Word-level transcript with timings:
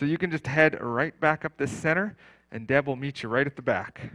So 0.00 0.06
you 0.06 0.16
can 0.16 0.30
just 0.30 0.46
head 0.46 0.80
right 0.80 1.20
back 1.20 1.44
up 1.44 1.58
this 1.58 1.70
center, 1.70 2.16
and 2.50 2.66
Deb 2.66 2.86
will 2.86 2.96
meet 2.96 3.22
you 3.22 3.28
right 3.28 3.46
at 3.46 3.54
the 3.54 3.60
back. 3.60 4.10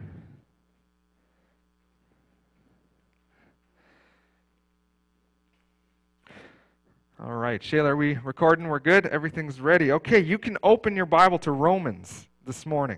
All 7.23 7.35
right, 7.35 7.61
Shayla, 7.61 7.89
are 7.89 7.95
we 7.95 8.15
recording? 8.23 8.67
We're 8.67 8.79
good? 8.79 9.05
Everything's 9.05 9.61
ready. 9.61 9.91
Okay, 9.91 10.19
you 10.19 10.39
can 10.39 10.57
open 10.63 10.95
your 10.95 11.05
Bible 11.05 11.37
to 11.37 11.51
Romans 11.51 12.29
this 12.47 12.65
morning. 12.65 12.97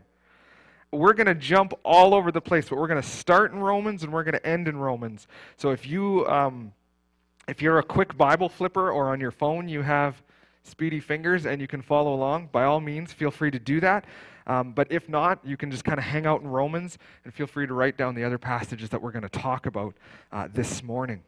We're 0.93 1.11
going 1.11 1.27
to 1.27 1.35
jump 1.35 1.73
all 1.83 2.13
over 2.13 2.31
the 2.31 2.39
place, 2.39 2.69
but 2.69 2.77
we're 2.77 2.87
going 2.87 3.01
to 3.01 3.09
start 3.09 3.51
in 3.51 3.59
Romans 3.59 4.03
and 4.03 4.13
we're 4.13 4.23
going 4.23 4.35
to 4.35 4.47
end 4.47 4.69
in 4.69 4.77
Romans. 4.77 5.27
So 5.57 5.71
if 5.71 5.85
you 5.85 6.25
um, 6.27 6.71
if 7.49 7.61
you're 7.61 7.79
a 7.79 7.83
quick 7.83 8.15
Bible 8.15 8.47
flipper 8.47 8.89
or 8.89 9.09
on 9.09 9.19
your 9.19 9.31
phone 9.31 9.67
you 9.67 9.81
have 9.81 10.23
speedy 10.67 10.99
fingers 10.99 11.45
and 11.45 11.61
you 11.61 11.67
can 11.67 11.81
follow 11.81 12.13
along, 12.13 12.49
by 12.51 12.63
all 12.63 12.79
means, 12.79 13.13
feel 13.13 13.31
free 13.31 13.51
to 13.51 13.59
do 13.59 13.79
that. 13.79 14.05
Um, 14.47 14.71
but 14.71 14.87
if 14.89 15.09
not, 15.09 15.39
you 15.43 15.57
can 15.57 15.69
just 15.71 15.83
kind 15.83 15.97
of 15.97 16.05
hang 16.05 16.25
out 16.25 16.41
in 16.41 16.47
Romans 16.47 16.97
and 17.25 17.33
feel 17.33 17.47
free 17.47 17.67
to 17.67 17.73
write 17.73 17.97
down 17.97 18.15
the 18.15 18.23
other 18.23 18.37
passages 18.37 18.89
that 18.89 19.01
we're 19.01 19.11
going 19.11 19.23
to 19.23 19.29
talk 19.29 19.65
about 19.65 19.93
uh, 20.31 20.47
this 20.53 20.81
morning. 20.81 21.21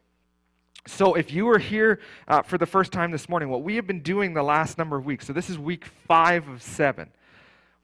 So, 0.86 1.14
if 1.14 1.30
you 1.30 1.46
are 1.50 1.58
here 1.58 2.00
uh, 2.26 2.40
for 2.40 2.56
the 2.56 2.64
first 2.64 2.90
time 2.90 3.10
this 3.10 3.28
morning, 3.28 3.50
what 3.50 3.62
we 3.62 3.76
have 3.76 3.86
been 3.86 4.00
doing 4.00 4.32
the 4.32 4.42
last 4.42 4.78
number 4.78 4.96
of 4.96 5.04
weeks, 5.04 5.26
so 5.26 5.34
this 5.34 5.50
is 5.50 5.58
week 5.58 5.84
five 5.84 6.48
of 6.48 6.62
seven, 6.62 7.10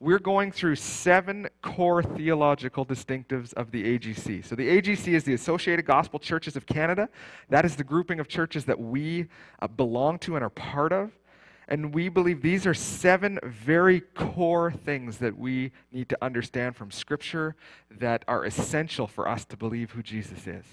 we're 0.00 0.19
going 0.19 0.50
through 0.50 0.77
seven 0.77 1.47
core 1.61 2.02
theological 2.02 2.86
distinctives 2.86 3.52
of 3.52 3.70
the 3.70 3.98
AGC. 3.98 4.42
So, 4.47 4.55
the 4.55 4.80
AGC 4.80 5.09
is 5.09 5.25
the 5.25 5.34
Associated 5.34 5.84
Gospel 5.84 6.19
Churches 6.19 6.56
of 6.56 6.64
Canada. 6.64 7.11
That 7.50 7.66
is 7.66 7.77
the 7.77 7.84
grouping 7.84 8.19
of 8.19 8.28
churches 8.28 8.64
that 8.64 8.80
we 8.80 9.27
uh, 9.61 9.69
belong 9.69 10.19
to 10.20 10.36
and 10.36 10.42
are 10.42 10.50
part 10.50 10.95
of. 10.95 11.12
And 11.69 11.93
we 11.93 12.09
believe 12.09 12.43
these 12.43 12.66
are 12.66 12.75
seven 12.75 13.41
very 13.43 14.01
core 14.01 14.70
things 14.70 15.19
that 15.19 15.37
we 15.37 15.73
need 15.91 16.09
to 16.11 16.19
understand 16.23 16.77
from 16.77 16.91
Scripture 16.91 17.56
that 17.91 18.25
are 18.28 18.45
essential 18.45 19.06
for 19.06 19.28
us 19.28 19.45
to 19.47 19.56
believe 19.56 19.91
who 19.91 20.03
Jesus 20.03 20.47
is. 20.47 20.64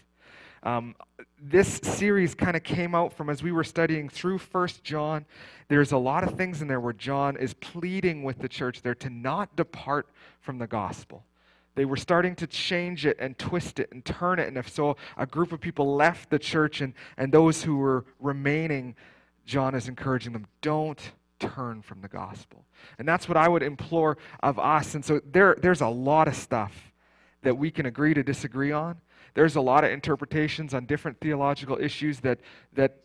Um, 0.62 0.96
this 1.42 1.82
series 1.84 2.36
kind 2.36 2.56
of 2.56 2.64
came 2.64 2.96
out 2.96 3.12
from 3.12 3.30
as 3.30 3.44
we 3.44 3.52
were 3.52 3.64
studying 3.64 4.08
through 4.08 4.38
First 4.38 4.84
John. 4.84 5.26
There's 5.68 5.92
a 5.92 5.98
lot 5.98 6.24
of 6.24 6.38
things 6.38 6.62
in 6.62 6.68
there 6.68 6.80
where 6.80 6.94
John 6.94 7.36
is 7.36 7.54
pleading 7.56 8.24
with 8.24 8.40
the 8.40 8.48
church 8.48 8.82
there 8.82 8.96
to 8.96 9.10
not 9.10 9.56
depart 9.56 10.08
from 10.40 10.60
the 10.60 10.68
gospel. 10.68 11.26
They 11.76 11.86
were 11.86 11.98
starting 11.98 12.36
to 12.36 12.48
change 12.48 13.06
it 13.06 13.18
and 13.20 13.38
twist 13.38 13.80
it 13.80 13.92
and 13.92 14.06
turn 14.06 14.40
it. 14.40 14.48
And 14.48 14.58
if 14.58 14.70
so, 14.70 14.96
a 15.18 15.26
group 15.26 15.52
of 15.52 15.60
people 15.60 15.96
left 15.96 16.30
the 16.30 16.40
church, 16.40 16.82
and, 16.82 16.94
and 17.18 17.32
those 17.32 17.64
who 17.64 17.78
were 17.78 18.06
remaining, 18.20 18.96
John 19.46 19.76
is 19.76 19.88
encouraging 19.88 20.34
them 20.34 20.48
don't 20.62 21.00
turn 21.40 21.82
from 21.82 22.02
the 22.02 22.08
gospel. 22.08 22.66
And 22.98 23.08
that's 23.08 23.28
what 23.28 23.38
I 23.38 23.48
would 23.48 23.64
implore 23.64 24.18
of 24.42 24.58
us. 24.60 24.96
And 24.96 25.04
so 25.04 25.22
there, 25.32 25.56
there's 25.62 25.82
a 25.82 25.88
lot 25.88 26.28
of 26.28 26.36
stuff 26.36 26.92
that 27.42 27.58
we 27.58 27.72
can 27.72 27.86
agree 27.86 28.14
to 28.14 28.24
disagree 28.24 28.72
on. 28.72 29.02
There's 29.34 29.56
a 29.56 29.62
lot 29.62 29.84
of 29.84 29.92
interpretations 29.92 30.74
on 30.74 30.86
different 30.86 31.20
theological 31.20 31.78
issues 31.80 32.20
that, 32.22 32.40
that 32.74 32.98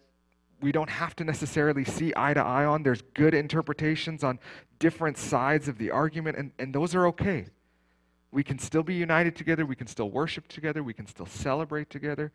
we 0.61 0.73
don't 0.73 0.91
have 0.91 1.17
to 1.17 1.25
necessarily 1.25 1.85
see 1.85 2.13
eye 2.17 2.35
to 2.35 2.41
eye 2.41 2.65
on. 2.65 2.83
There's 2.83 3.03
good 3.15 3.35
interpretations 3.35 4.23
on 4.23 4.39
different 4.79 5.17
sides 5.17 5.69
of 5.69 5.79
the 5.79 5.91
argument, 5.91 6.37
and, 6.37 6.53
and 6.59 6.75
those 6.75 6.95
are 6.95 7.07
okay. 7.09 7.47
We 8.31 8.45
can 8.45 8.59
still 8.59 8.83
be 8.83 8.95
united 8.95 9.37
together. 9.37 9.65
We 9.65 9.77
can 9.77 9.87
still 9.87 10.11
worship 10.11 10.49
together. 10.49 10.83
We 10.83 10.93
can 10.93 11.07
still 11.07 11.27
celebrate 11.27 11.89
together. 11.89 12.31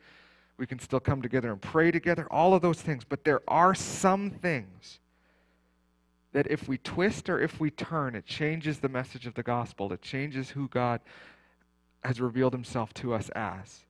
We 0.58 0.68
can 0.68 0.80
still 0.80 1.00
come 1.00 1.22
together 1.22 1.52
and 1.52 1.62
pray 1.62 1.92
together. 1.92 2.28
All 2.32 2.54
of 2.54 2.62
those 2.62 2.82
things. 2.82 3.04
But 3.04 3.24
there 3.24 3.42
are 3.48 3.74
some 3.74 4.30
things 4.30 5.00
that 6.32 6.48
if 6.50 6.68
we 6.68 6.78
twist 6.78 7.30
or 7.30 7.40
if 7.40 7.60
we 7.60 7.70
turn, 7.70 8.16
it 8.16 8.26
changes 8.26 8.80
the 8.80 8.90
message 8.90 9.26
of 9.26 9.34
the 9.36 9.44
gospel. 9.44 9.94
It 9.94 10.02
changes 10.02 10.52
who 10.52 10.68
God 10.68 11.02
has 12.04 12.20
revealed 12.20 12.54
himself 12.54 12.94
to 12.96 13.14
us 13.14 13.30
as. 13.30 13.86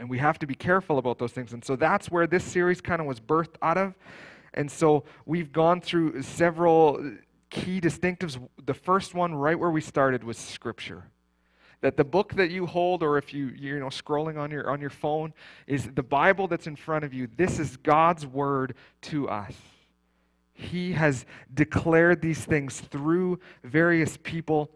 And 0.00 0.08
we 0.08 0.18
have 0.18 0.38
to 0.38 0.46
be 0.46 0.54
careful 0.54 0.98
about 0.98 1.18
those 1.18 1.32
things. 1.32 1.52
And 1.52 1.64
so 1.64 1.76
that's 1.76 2.10
where 2.10 2.26
this 2.26 2.44
series 2.44 2.80
kind 2.80 3.00
of 3.00 3.06
was 3.06 3.20
birthed 3.20 3.56
out 3.60 3.76
of. 3.76 3.94
And 4.54 4.70
so 4.70 5.04
we've 5.26 5.52
gone 5.52 5.80
through 5.80 6.22
several 6.22 7.16
key 7.50 7.80
distinctives. 7.80 8.38
The 8.64 8.74
first 8.74 9.14
one, 9.14 9.34
right 9.34 9.58
where 9.58 9.70
we 9.70 9.80
started, 9.80 10.22
was 10.24 10.38
Scripture. 10.38 11.10
That 11.80 11.96
the 11.96 12.04
book 12.04 12.34
that 12.34 12.50
you 12.50 12.66
hold, 12.66 13.02
or 13.02 13.18
if 13.18 13.32
you 13.32 13.52
you 13.56 13.78
know 13.78 13.86
scrolling 13.86 14.36
on 14.36 14.50
your 14.50 14.68
on 14.68 14.80
your 14.80 14.90
phone, 14.90 15.32
is 15.66 15.88
the 15.94 16.02
Bible 16.02 16.48
that's 16.48 16.66
in 16.66 16.76
front 16.76 17.04
of 17.04 17.14
you. 17.14 17.28
This 17.36 17.58
is 17.58 17.76
God's 17.76 18.26
word 18.26 18.74
to 19.02 19.28
us. 19.28 19.54
He 20.52 20.92
has 20.92 21.24
declared 21.54 22.20
these 22.20 22.44
things 22.44 22.80
through 22.80 23.38
various 23.62 24.18
people 24.24 24.72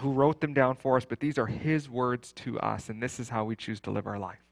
who 0.00 0.10
wrote 0.10 0.40
them 0.40 0.52
down 0.52 0.74
for 0.74 0.96
us, 0.96 1.04
but 1.04 1.20
these 1.20 1.38
are 1.38 1.46
His 1.46 1.88
words 1.88 2.32
to 2.32 2.58
us, 2.58 2.88
and 2.88 3.00
this 3.00 3.20
is 3.20 3.28
how 3.28 3.44
we 3.44 3.54
choose 3.54 3.80
to 3.82 3.92
live 3.92 4.08
our 4.08 4.18
life. 4.18 4.42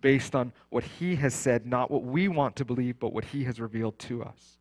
Based 0.00 0.34
on 0.34 0.52
what 0.70 0.82
He 0.82 1.14
has 1.16 1.32
said, 1.32 1.64
not 1.64 1.92
what 1.92 2.02
we 2.02 2.26
want 2.26 2.56
to 2.56 2.64
believe, 2.64 2.98
but 2.98 3.12
what 3.12 3.26
He 3.26 3.44
has 3.44 3.60
revealed 3.60 3.98
to 4.00 4.24
us. 4.24 4.58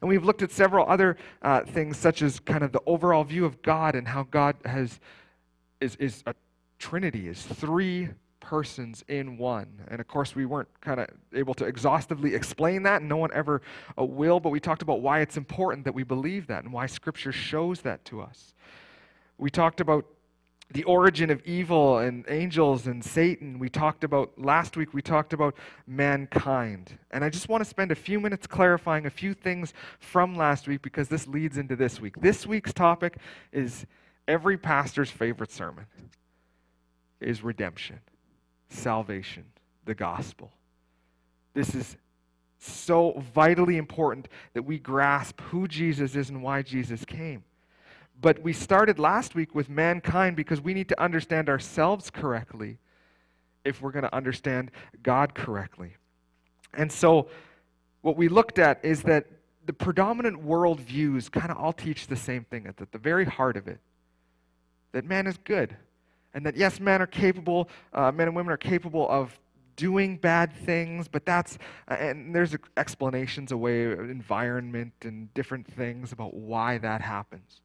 And 0.00 0.08
we've 0.08 0.24
looked 0.24 0.42
at 0.42 0.50
several 0.50 0.88
other 0.88 1.16
uh, 1.42 1.60
things, 1.60 1.96
such 1.96 2.22
as 2.22 2.40
kind 2.40 2.64
of 2.64 2.72
the 2.72 2.82
overall 2.86 3.22
view 3.22 3.44
of 3.44 3.62
God 3.62 3.94
and 3.94 4.08
how 4.08 4.24
God 4.24 4.56
has 4.64 4.98
is, 5.82 5.96
is 5.96 6.22
a 6.26 6.34
Trinity, 6.78 7.28
is 7.28 7.42
three 7.42 8.08
persons 8.40 9.04
in 9.06 9.38
one. 9.38 9.68
And 9.88 10.00
of 10.00 10.08
course, 10.08 10.34
we 10.34 10.46
weren't 10.46 10.68
kind 10.80 11.00
of 11.00 11.06
able 11.32 11.54
to 11.54 11.64
exhaustively 11.64 12.34
explain 12.34 12.82
that, 12.82 13.00
and 13.00 13.08
no 13.08 13.16
one 13.16 13.30
ever 13.32 13.62
uh, 13.98 14.04
will, 14.04 14.40
but 14.40 14.50
we 14.50 14.60
talked 14.60 14.82
about 14.82 15.00
why 15.00 15.20
it's 15.20 15.36
important 15.36 15.84
that 15.84 15.94
we 15.94 16.02
believe 16.02 16.48
that 16.48 16.64
and 16.64 16.72
why 16.72 16.86
Scripture 16.86 17.32
shows 17.32 17.82
that 17.82 18.04
to 18.06 18.20
us. 18.20 18.54
We 19.38 19.48
talked 19.48 19.80
about 19.80 20.06
the 20.72 20.84
origin 20.84 21.30
of 21.30 21.42
evil 21.44 21.98
and 21.98 22.24
angels 22.28 22.86
and 22.86 23.04
Satan. 23.04 23.58
We 23.58 23.68
talked 23.68 24.04
about, 24.04 24.32
last 24.38 24.76
week, 24.76 24.94
we 24.94 25.02
talked 25.02 25.32
about 25.32 25.54
mankind. 25.86 26.98
And 27.10 27.24
I 27.24 27.28
just 27.28 27.48
want 27.48 27.62
to 27.62 27.68
spend 27.68 27.92
a 27.92 27.94
few 27.94 28.18
minutes 28.18 28.46
clarifying 28.46 29.06
a 29.06 29.10
few 29.10 29.34
things 29.34 29.74
from 30.00 30.34
last 30.34 30.66
week 30.66 30.82
because 30.82 31.08
this 31.08 31.28
leads 31.28 31.58
into 31.58 31.76
this 31.76 32.00
week. 32.00 32.16
This 32.20 32.46
week's 32.46 32.72
topic 32.72 33.18
is 33.52 33.86
every 34.26 34.56
pastor's 34.56 35.10
favorite 35.10 35.50
sermon 35.50 35.86
is 37.20 37.42
redemption, 37.42 38.00
salvation, 38.68 39.44
the 39.84 39.94
gospel. 39.94 40.52
This 41.54 41.74
is 41.74 41.96
so 42.58 43.22
vitally 43.34 43.76
important 43.76 44.28
that 44.54 44.62
we 44.62 44.78
grasp 44.78 45.40
who 45.40 45.66
Jesus 45.66 46.14
is 46.14 46.30
and 46.30 46.42
why 46.42 46.62
Jesus 46.62 47.04
came. 47.04 47.44
But 48.20 48.40
we 48.42 48.52
started 48.52 48.98
last 48.98 49.34
week 49.34 49.54
with 49.54 49.68
mankind 49.68 50.36
because 50.36 50.60
we 50.60 50.74
need 50.74 50.88
to 50.90 51.02
understand 51.02 51.48
ourselves 51.48 52.08
correctly 52.08 52.78
if 53.64 53.82
we're 53.82 53.90
going 53.90 54.04
to 54.04 54.14
understand 54.14 54.70
God 55.02 55.34
correctly. 55.34 55.96
And 56.74 56.90
so, 56.90 57.28
what 58.02 58.16
we 58.16 58.28
looked 58.28 58.58
at 58.58 58.84
is 58.84 59.02
that 59.02 59.26
the 59.66 59.72
predominant 59.72 60.44
worldviews 60.44 61.30
kind 61.30 61.50
of 61.50 61.56
all 61.56 61.72
teach 61.72 62.06
the 62.08 62.16
same 62.16 62.44
thing 62.44 62.66
at 62.66 62.76
the 62.76 62.98
very 62.98 63.24
heart 63.24 63.56
of 63.56 63.68
it 63.68 63.80
that 64.92 65.04
man 65.04 65.26
is 65.26 65.36
good. 65.38 65.76
And 66.34 66.46
that, 66.46 66.56
yes, 66.56 66.80
men 66.80 67.02
are 67.02 67.06
capable, 67.06 67.68
uh, 67.92 68.10
men 68.12 68.28
and 68.28 68.36
women 68.36 68.52
are 68.52 68.58
capable 68.58 69.08
of 69.08 69.38
doing 69.76 70.16
bad 70.16 70.52
things, 70.52 71.08
but 71.08 71.24
that's, 71.26 71.58
uh, 71.88 71.94
and 71.94 72.34
there's 72.34 72.56
explanations 72.76 73.52
away, 73.52 73.84
environment 73.92 74.92
and 75.02 75.32
different 75.34 75.66
things 75.66 76.12
about 76.12 76.34
why 76.34 76.78
that 76.78 77.00
happens. 77.00 77.60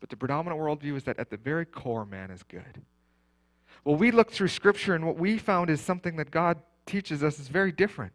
But 0.00 0.10
the 0.10 0.16
predominant 0.16 0.60
worldview 0.60 0.96
is 0.96 1.04
that 1.04 1.18
at 1.18 1.30
the 1.30 1.36
very 1.36 1.64
core, 1.64 2.04
man 2.04 2.30
is 2.30 2.42
good. 2.42 2.82
Well, 3.84 3.96
we 3.96 4.10
looked 4.10 4.32
through 4.32 4.48
Scripture, 4.48 4.94
and 4.94 5.06
what 5.06 5.16
we 5.16 5.38
found 5.38 5.70
is 5.70 5.80
something 5.80 6.16
that 6.16 6.30
God 6.30 6.58
teaches 6.86 7.22
us 7.22 7.38
is 7.38 7.48
very 7.48 7.72
different. 7.72 8.12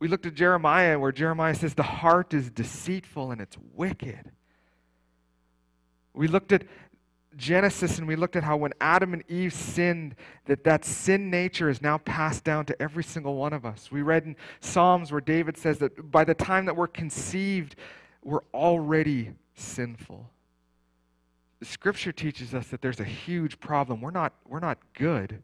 We 0.00 0.08
looked 0.08 0.26
at 0.26 0.34
Jeremiah, 0.34 0.98
where 0.98 1.12
Jeremiah 1.12 1.54
says, 1.54 1.74
The 1.74 1.82
heart 1.82 2.34
is 2.34 2.50
deceitful 2.50 3.32
and 3.32 3.40
it's 3.40 3.56
wicked. 3.74 4.30
We 6.14 6.28
looked 6.28 6.52
at 6.52 6.64
Genesis 7.38 7.98
and 7.98 8.08
we 8.08 8.16
looked 8.16 8.34
at 8.34 8.42
how 8.42 8.56
when 8.56 8.72
Adam 8.80 9.14
and 9.14 9.22
Eve 9.28 9.54
sinned, 9.54 10.16
that 10.46 10.64
that 10.64 10.84
sin 10.84 11.30
nature 11.30 11.70
is 11.70 11.80
now 11.80 11.98
passed 11.98 12.42
down 12.42 12.66
to 12.66 12.82
every 12.82 13.04
single 13.04 13.36
one 13.36 13.52
of 13.52 13.64
us. 13.64 13.90
We 13.90 14.02
read 14.02 14.24
in 14.24 14.36
Psalms 14.60 15.12
where 15.12 15.20
David 15.20 15.56
says 15.56 15.78
that 15.78 16.10
by 16.10 16.24
the 16.24 16.34
time 16.34 16.66
that 16.66 16.76
we're 16.76 16.88
conceived, 16.88 17.76
we're 18.24 18.42
already 18.52 19.30
sinful. 19.54 20.28
The 21.60 21.66
scripture 21.66 22.12
teaches 22.12 22.54
us 22.54 22.66
that 22.68 22.82
there's 22.82 23.00
a 23.00 23.04
huge 23.04 23.60
problem. 23.60 24.00
We're 24.00 24.10
not, 24.10 24.34
we're 24.46 24.60
not 24.60 24.78
good. 24.94 25.42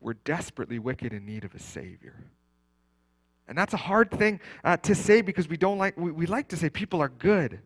We're 0.00 0.14
desperately 0.14 0.78
wicked 0.78 1.14
in 1.14 1.24
need 1.24 1.44
of 1.44 1.54
a 1.54 1.58
Savior. 1.58 2.26
And 3.48 3.56
that's 3.56 3.72
a 3.72 3.78
hard 3.78 4.10
thing 4.10 4.40
uh, 4.62 4.76
to 4.78 4.94
say 4.94 5.22
because 5.22 5.48
we 5.48 5.56
don't 5.56 5.78
like, 5.78 5.96
we, 5.96 6.10
we 6.10 6.26
like 6.26 6.48
to 6.48 6.56
say 6.56 6.68
people 6.68 7.00
are 7.00 7.08
good. 7.08 7.60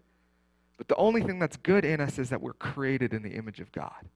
But 0.81 0.89
the 0.89 0.97
only 0.97 1.21
thing 1.21 1.39
that's 1.39 1.59
good 1.59 1.85
in 1.85 2.01
us 2.01 2.19
is 2.19 2.31
that 2.31 2.41
we're 2.41 2.55
created 2.55 3.13
in 3.13 3.23
the 3.23 3.33
image 3.33 3.61
of 3.61 3.71
God. 3.71 4.09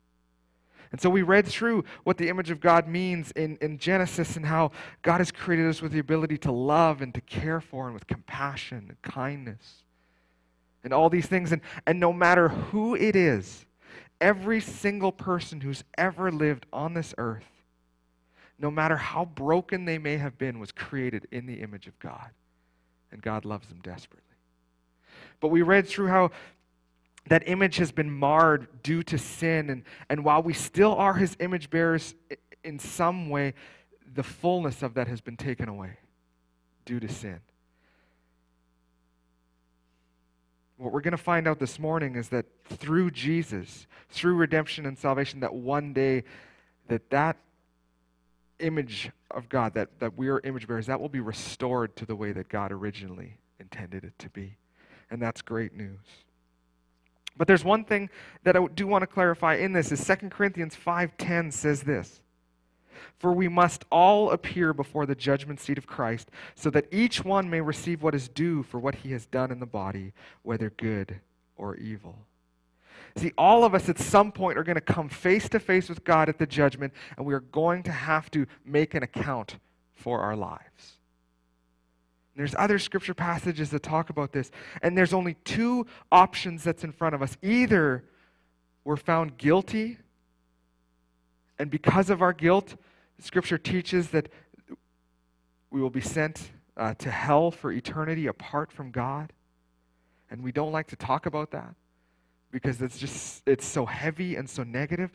And 0.92 0.98
so 0.98 1.10
we 1.10 1.20
read 1.20 1.46
through 1.46 1.84
what 2.04 2.16
the 2.16 2.30
image 2.30 2.50
of 2.50 2.58
God 2.58 2.88
means 2.88 3.32
in, 3.32 3.58
in 3.60 3.76
Genesis 3.76 4.36
and 4.36 4.46
how 4.46 4.70
God 5.02 5.18
has 5.18 5.30
created 5.30 5.66
us 5.66 5.82
with 5.82 5.92
the 5.92 5.98
ability 5.98 6.38
to 6.38 6.52
love 6.52 7.02
and 7.02 7.12
to 7.12 7.20
care 7.20 7.60
for 7.60 7.84
and 7.84 7.92
with 7.92 8.06
compassion 8.06 8.86
and 8.88 9.02
kindness 9.02 9.82
and 10.84 10.94
all 10.94 11.10
these 11.10 11.26
things. 11.26 11.52
And, 11.52 11.60
and 11.86 12.00
no 12.00 12.14
matter 12.14 12.48
who 12.48 12.94
it 12.94 13.14
is, 13.14 13.66
every 14.18 14.62
single 14.62 15.12
person 15.12 15.60
who's 15.60 15.84
ever 15.98 16.32
lived 16.32 16.64
on 16.72 16.94
this 16.94 17.14
earth, 17.18 17.44
no 18.58 18.70
matter 18.70 18.96
how 18.96 19.26
broken 19.26 19.84
they 19.84 19.98
may 19.98 20.16
have 20.16 20.38
been, 20.38 20.60
was 20.60 20.72
created 20.72 21.28
in 21.30 21.44
the 21.44 21.60
image 21.60 21.86
of 21.86 21.98
God. 21.98 22.30
And 23.12 23.20
God 23.20 23.44
loves 23.44 23.68
them 23.68 23.80
desperately. 23.82 24.22
But 25.40 25.48
we 25.48 25.60
read 25.60 25.86
through 25.86 26.08
how 26.08 26.30
that 27.28 27.42
image 27.46 27.76
has 27.76 27.90
been 27.90 28.10
marred 28.10 28.82
due 28.82 29.02
to 29.04 29.18
sin. 29.18 29.70
And, 29.70 29.82
and 30.08 30.24
while 30.24 30.42
we 30.42 30.52
still 30.52 30.94
are 30.94 31.14
his 31.14 31.36
image 31.40 31.70
bearers 31.70 32.14
in 32.62 32.78
some 32.78 33.30
way, 33.30 33.54
the 34.14 34.22
fullness 34.22 34.82
of 34.82 34.94
that 34.94 35.08
has 35.08 35.20
been 35.20 35.36
taken 35.36 35.68
away 35.68 35.98
due 36.84 37.00
to 37.00 37.08
sin. 37.08 37.40
What 40.76 40.92
we're 40.92 41.00
going 41.00 41.12
to 41.12 41.16
find 41.16 41.46
out 41.46 41.58
this 41.58 41.78
morning 41.78 42.16
is 42.16 42.28
that 42.30 42.46
through 42.64 43.12
Jesus, 43.12 43.86
through 44.10 44.34
redemption 44.34 44.86
and 44.86 44.98
salvation, 44.98 45.40
that 45.40 45.54
one 45.54 45.92
day 45.92 46.24
that 46.88 47.10
that 47.10 47.38
image 48.58 49.10
of 49.30 49.48
God, 49.48 49.74
that, 49.74 49.98
that 50.00 50.16
we 50.16 50.28
are 50.28 50.40
image 50.40 50.66
bearers, 50.66 50.86
that 50.86 51.00
will 51.00 51.08
be 51.08 51.20
restored 51.20 51.96
to 51.96 52.06
the 52.06 52.16
way 52.16 52.32
that 52.32 52.48
God 52.48 52.72
originally 52.72 53.38
intended 53.58 54.04
it 54.04 54.18
to 54.18 54.28
be. 54.30 54.56
And 55.10 55.20
that's 55.20 55.42
great 55.42 55.74
news. 55.74 56.23
But 57.36 57.48
there's 57.48 57.64
one 57.64 57.84
thing 57.84 58.10
that 58.44 58.56
I 58.56 58.66
do 58.74 58.86
want 58.86 59.02
to 59.02 59.06
clarify 59.06 59.56
in 59.56 59.72
this 59.72 59.90
is 59.90 60.04
2 60.04 60.30
Corinthians 60.30 60.76
5:10 60.76 61.52
says 61.52 61.82
this. 61.82 62.20
For 63.18 63.32
we 63.32 63.48
must 63.48 63.84
all 63.90 64.30
appear 64.30 64.72
before 64.72 65.06
the 65.06 65.14
judgment 65.14 65.60
seat 65.60 65.78
of 65.78 65.86
Christ, 65.86 66.30
so 66.54 66.70
that 66.70 66.86
each 66.92 67.24
one 67.24 67.50
may 67.50 67.60
receive 67.60 68.02
what 68.02 68.14
is 68.14 68.28
due 68.28 68.62
for 68.62 68.78
what 68.78 68.96
he 68.96 69.12
has 69.12 69.26
done 69.26 69.50
in 69.50 69.60
the 69.60 69.66
body, 69.66 70.12
whether 70.42 70.70
good 70.70 71.20
or 71.56 71.76
evil. 71.76 72.26
See, 73.16 73.32
all 73.38 73.64
of 73.64 73.74
us 73.74 73.88
at 73.88 73.98
some 73.98 74.32
point 74.32 74.58
are 74.58 74.64
going 74.64 74.74
to 74.74 74.80
come 74.80 75.08
face 75.08 75.48
to 75.50 75.60
face 75.60 75.88
with 75.88 76.04
God 76.04 76.28
at 76.28 76.38
the 76.38 76.46
judgment, 76.46 76.92
and 77.16 77.24
we 77.24 77.34
are 77.34 77.40
going 77.40 77.82
to 77.84 77.92
have 77.92 78.30
to 78.32 78.46
make 78.64 78.94
an 78.94 79.02
account 79.02 79.58
for 79.94 80.20
our 80.20 80.36
lives. 80.36 80.98
There's 82.36 82.54
other 82.58 82.78
scripture 82.78 83.14
passages 83.14 83.70
that 83.70 83.82
talk 83.82 84.10
about 84.10 84.32
this, 84.32 84.50
and 84.82 84.98
there's 84.98 85.12
only 85.12 85.34
two 85.44 85.86
options 86.10 86.64
that's 86.64 86.82
in 86.82 86.92
front 86.92 87.14
of 87.14 87.22
us. 87.22 87.36
Either 87.42 88.04
we're 88.82 88.96
found 88.96 89.38
guilty, 89.38 89.98
and 91.58 91.70
because 91.70 92.10
of 92.10 92.22
our 92.22 92.32
guilt, 92.32 92.74
scripture 93.20 93.58
teaches 93.58 94.08
that 94.10 94.28
we 95.70 95.80
will 95.80 95.90
be 95.90 96.00
sent 96.00 96.50
uh, 96.76 96.94
to 96.94 97.10
hell 97.10 97.50
for 97.50 97.70
eternity 97.70 98.26
apart 98.26 98.72
from 98.72 98.90
God. 98.90 99.32
And 100.30 100.42
we 100.42 100.50
don't 100.50 100.72
like 100.72 100.88
to 100.88 100.96
talk 100.96 101.26
about 101.26 101.52
that 101.52 101.74
because 102.50 102.82
it's 102.82 102.98
just 102.98 103.42
it's 103.46 103.66
so 103.66 103.86
heavy 103.86 104.36
and 104.36 104.48
so 104.48 104.62
negative 104.62 105.12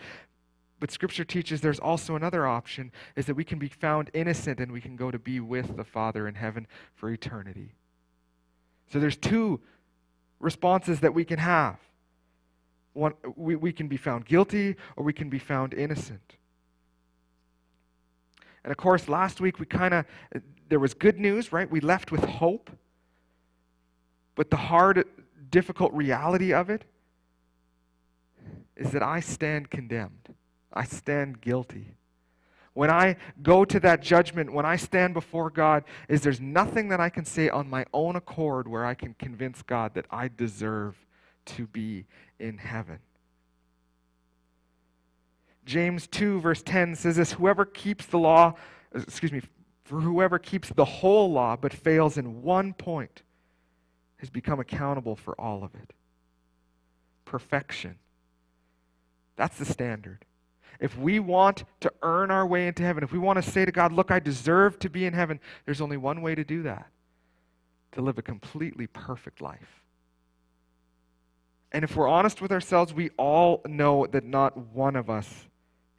but 0.79 0.91
scripture 0.91 1.25
teaches 1.25 1.61
there's 1.61 1.79
also 1.79 2.15
another 2.15 2.47
option 2.47 2.91
is 3.15 3.25
that 3.25 3.35
we 3.35 3.43
can 3.43 3.59
be 3.59 3.67
found 3.67 4.09
innocent 4.13 4.59
and 4.59 4.71
we 4.71 4.81
can 4.81 4.95
go 4.95 5.11
to 5.11 5.19
be 5.19 5.39
with 5.39 5.75
the 5.75 5.83
father 5.83 6.27
in 6.27 6.35
heaven 6.35 6.67
for 6.95 7.09
eternity. 7.09 7.73
So 8.91 8.99
there's 8.99 9.17
two 9.17 9.59
responses 10.39 11.01
that 11.01 11.13
we 11.13 11.25
can 11.25 11.39
have. 11.39 11.77
One 12.93 13.13
we, 13.35 13.55
we 13.55 13.71
can 13.73 13.87
be 13.87 13.97
found 13.97 14.25
guilty 14.25 14.75
or 14.95 15.03
we 15.03 15.13
can 15.13 15.29
be 15.29 15.39
found 15.39 15.73
innocent. 15.73 16.37
And 18.63 18.71
of 18.71 18.77
course 18.77 19.09
last 19.09 19.41
week 19.41 19.59
we 19.59 19.65
kind 19.65 19.93
of 19.93 20.05
there 20.69 20.79
was 20.79 20.93
good 20.93 21.19
news 21.19 21.51
right? 21.51 21.69
We 21.69 21.81
left 21.81 22.11
with 22.11 22.23
hope. 22.23 22.69
But 24.35 24.49
the 24.49 24.57
hard 24.57 25.03
difficult 25.49 25.91
reality 25.91 26.53
of 26.53 26.69
it 26.69 26.85
is 28.77 28.91
that 28.91 29.03
I 29.03 29.19
stand 29.19 29.69
condemned. 29.69 30.33
I 30.73 30.85
stand 30.85 31.41
guilty. 31.41 31.95
When 32.73 32.89
I 32.89 33.17
go 33.41 33.65
to 33.65 33.79
that 33.81 34.01
judgment, 34.01 34.53
when 34.53 34.65
I 34.65 34.75
stand 34.75 35.13
before 35.13 35.49
God, 35.49 35.83
is 36.07 36.21
there's 36.21 36.39
nothing 36.39 36.89
that 36.89 36.99
I 36.99 37.09
can 37.09 37.25
say 37.25 37.49
on 37.49 37.69
my 37.69 37.85
own 37.93 38.15
accord 38.15 38.67
where 38.67 38.85
I 38.85 38.93
can 38.93 39.15
convince 39.15 39.61
God 39.63 39.93
that 39.95 40.05
I 40.11 40.29
deserve 40.29 40.95
to 41.45 41.67
be 41.67 42.05
in 42.39 42.57
heaven. 42.57 42.99
James 45.65 46.07
2, 46.07 46.39
verse 46.39 46.61
10 46.63 46.95
says 46.95 47.17
this 47.17 47.33
Whoever 47.33 47.65
keeps 47.65 48.05
the 48.05 48.19
law, 48.19 48.53
excuse 48.93 49.31
me, 49.31 49.41
for 49.83 49.99
whoever 49.99 50.39
keeps 50.39 50.69
the 50.69 50.85
whole 50.85 51.31
law 51.31 51.55
but 51.55 51.73
fails 51.73 52.17
in 52.17 52.43
one 52.43 52.73
point 52.73 53.23
has 54.17 54.29
become 54.29 54.59
accountable 54.59 55.15
for 55.15 55.39
all 55.39 55.63
of 55.63 55.73
it. 55.75 55.93
Perfection 57.25 57.97
that's 59.39 59.57
the 59.57 59.63
standard. 59.63 60.25
If 60.79 60.97
we 60.97 61.19
want 61.19 61.65
to 61.81 61.91
earn 62.01 62.31
our 62.31 62.47
way 62.47 62.67
into 62.67 62.83
heaven, 62.83 63.03
if 63.03 63.11
we 63.11 63.19
want 63.19 63.43
to 63.43 63.49
say 63.49 63.65
to 63.65 63.71
God, 63.71 63.91
Look, 63.91 64.11
I 64.11 64.19
deserve 64.19 64.79
to 64.79 64.89
be 64.89 65.05
in 65.05 65.13
heaven, 65.13 65.39
there's 65.65 65.81
only 65.81 65.97
one 65.97 66.21
way 66.21 66.35
to 66.35 66.43
do 66.43 66.63
that 66.63 66.89
to 67.91 68.01
live 68.01 68.17
a 68.17 68.21
completely 68.21 68.87
perfect 68.87 69.41
life. 69.41 69.81
And 71.71 71.83
if 71.83 71.95
we're 71.95 72.07
honest 72.07 72.41
with 72.41 72.51
ourselves, 72.51 72.93
we 72.93 73.09
all 73.17 73.61
know 73.67 74.07
that 74.07 74.23
not 74.23 74.57
one 74.57 74.95
of 74.95 75.09
us 75.09 75.47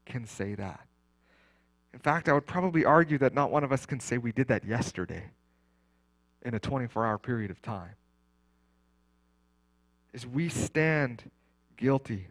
can 0.06 0.26
say 0.26 0.54
that. 0.54 0.80
In 1.92 1.98
fact, 1.98 2.28
I 2.28 2.32
would 2.32 2.46
probably 2.46 2.84
argue 2.84 3.18
that 3.18 3.34
not 3.34 3.50
one 3.50 3.64
of 3.64 3.72
us 3.72 3.86
can 3.86 4.00
say 4.00 4.18
we 4.18 4.32
did 4.32 4.48
that 4.48 4.64
yesterday 4.64 5.24
in 6.42 6.54
a 6.54 6.60
24 6.60 7.06
hour 7.06 7.18
period 7.18 7.50
of 7.50 7.60
time. 7.62 7.94
Is 10.12 10.26
we 10.26 10.48
stand 10.48 11.30
guilty 11.76 12.26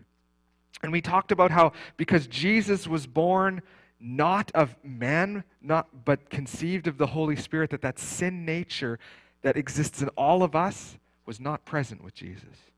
and 0.81 0.91
we 0.91 1.01
talked 1.01 1.31
about 1.31 1.51
how 1.51 1.73
because 1.97 2.27
Jesus 2.27 2.87
was 2.87 3.05
born 3.07 3.61
not 3.99 4.51
of 4.55 4.75
man, 4.83 5.43
not 5.61 6.05
but 6.05 6.29
conceived 6.29 6.87
of 6.87 6.97
the 6.97 7.07
Holy 7.07 7.35
Spirit, 7.35 7.69
that 7.71 7.81
that 7.81 7.99
sin 7.99 8.45
nature 8.45 8.97
that 9.41 9.57
exists 9.57 10.01
in 10.01 10.09
all 10.09 10.41
of 10.41 10.55
us 10.55 10.97
was 11.25 11.39
not 11.39 11.65
present 11.65 12.03
with 12.03 12.13
Jesus. 12.13 12.71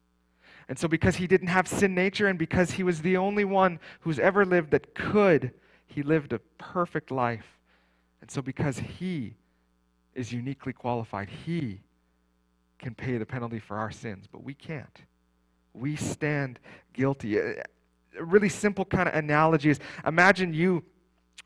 And 0.67 0.79
so 0.79 0.87
because 0.87 1.17
he 1.17 1.27
didn't 1.27 1.49
have 1.49 1.67
sin 1.67 1.93
nature 1.93 2.27
and 2.27 2.39
because 2.39 2.71
he 2.71 2.83
was 2.83 3.01
the 3.01 3.17
only 3.17 3.45
one 3.45 3.79
who's 4.01 4.19
ever 4.19 4.45
lived 4.45 4.71
that 4.71 4.95
could, 4.95 5.51
he 5.85 6.01
lived 6.01 6.33
a 6.33 6.39
perfect 6.57 7.11
life. 7.11 7.57
And 8.21 8.31
so 8.31 8.41
because 8.41 8.79
he 8.79 9.35
is 10.15 10.31
uniquely 10.31 10.73
qualified, 10.73 11.29
he 11.29 11.81
can 12.79 12.95
pay 12.95 13.17
the 13.17 13.25
penalty 13.25 13.59
for 13.59 13.77
our 13.77 13.91
sins, 13.91 14.27
but 14.31 14.43
we 14.43 14.53
can't. 14.53 15.01
We 15.73 15.95
stand 15.95 16.59
guilty 16.93 17.37
a 18.17 18.23
really 18.23 18.49
simple 18.49 18.85
kind 18.85 19.07
of 19.07 19.15
analogy 19.15 19.69
is 19.69 19.79
imagine 20.05 20.53
you 20.53 20.83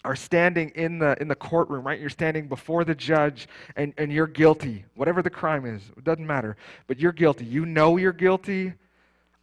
are 0.04 0.16
standing 0.16 0.70
in 0.76 1.00
the 1.00 1.20
in 1.22 1.28
the 1.28 1.36
courtroom 1.36 1.86
right? 1.86 2.00
You're 2.00 2.10
standing 2.10 2.48
before 2.48 2.84
the 2.84 2.96
judge 2.96 3.48
and, 3.76 3.94
and 3.98 4.12
you're 4.12 4.28
guilty 4.28 4.86
whatever 4.96 5.22
the 5.22 5.30
crime 5.30 5.66
is 5.66 5.82
it 5.98 6.04
doesn't 6.04 6.26
matter 6.26 6.58
but 6.88 7.00
you're 7.00 7.12
guilty. 7.12 7.46
You 7.46 7.66
know 7.66 7.98
you're 7.98 8.14
guilty. 8.14 8.74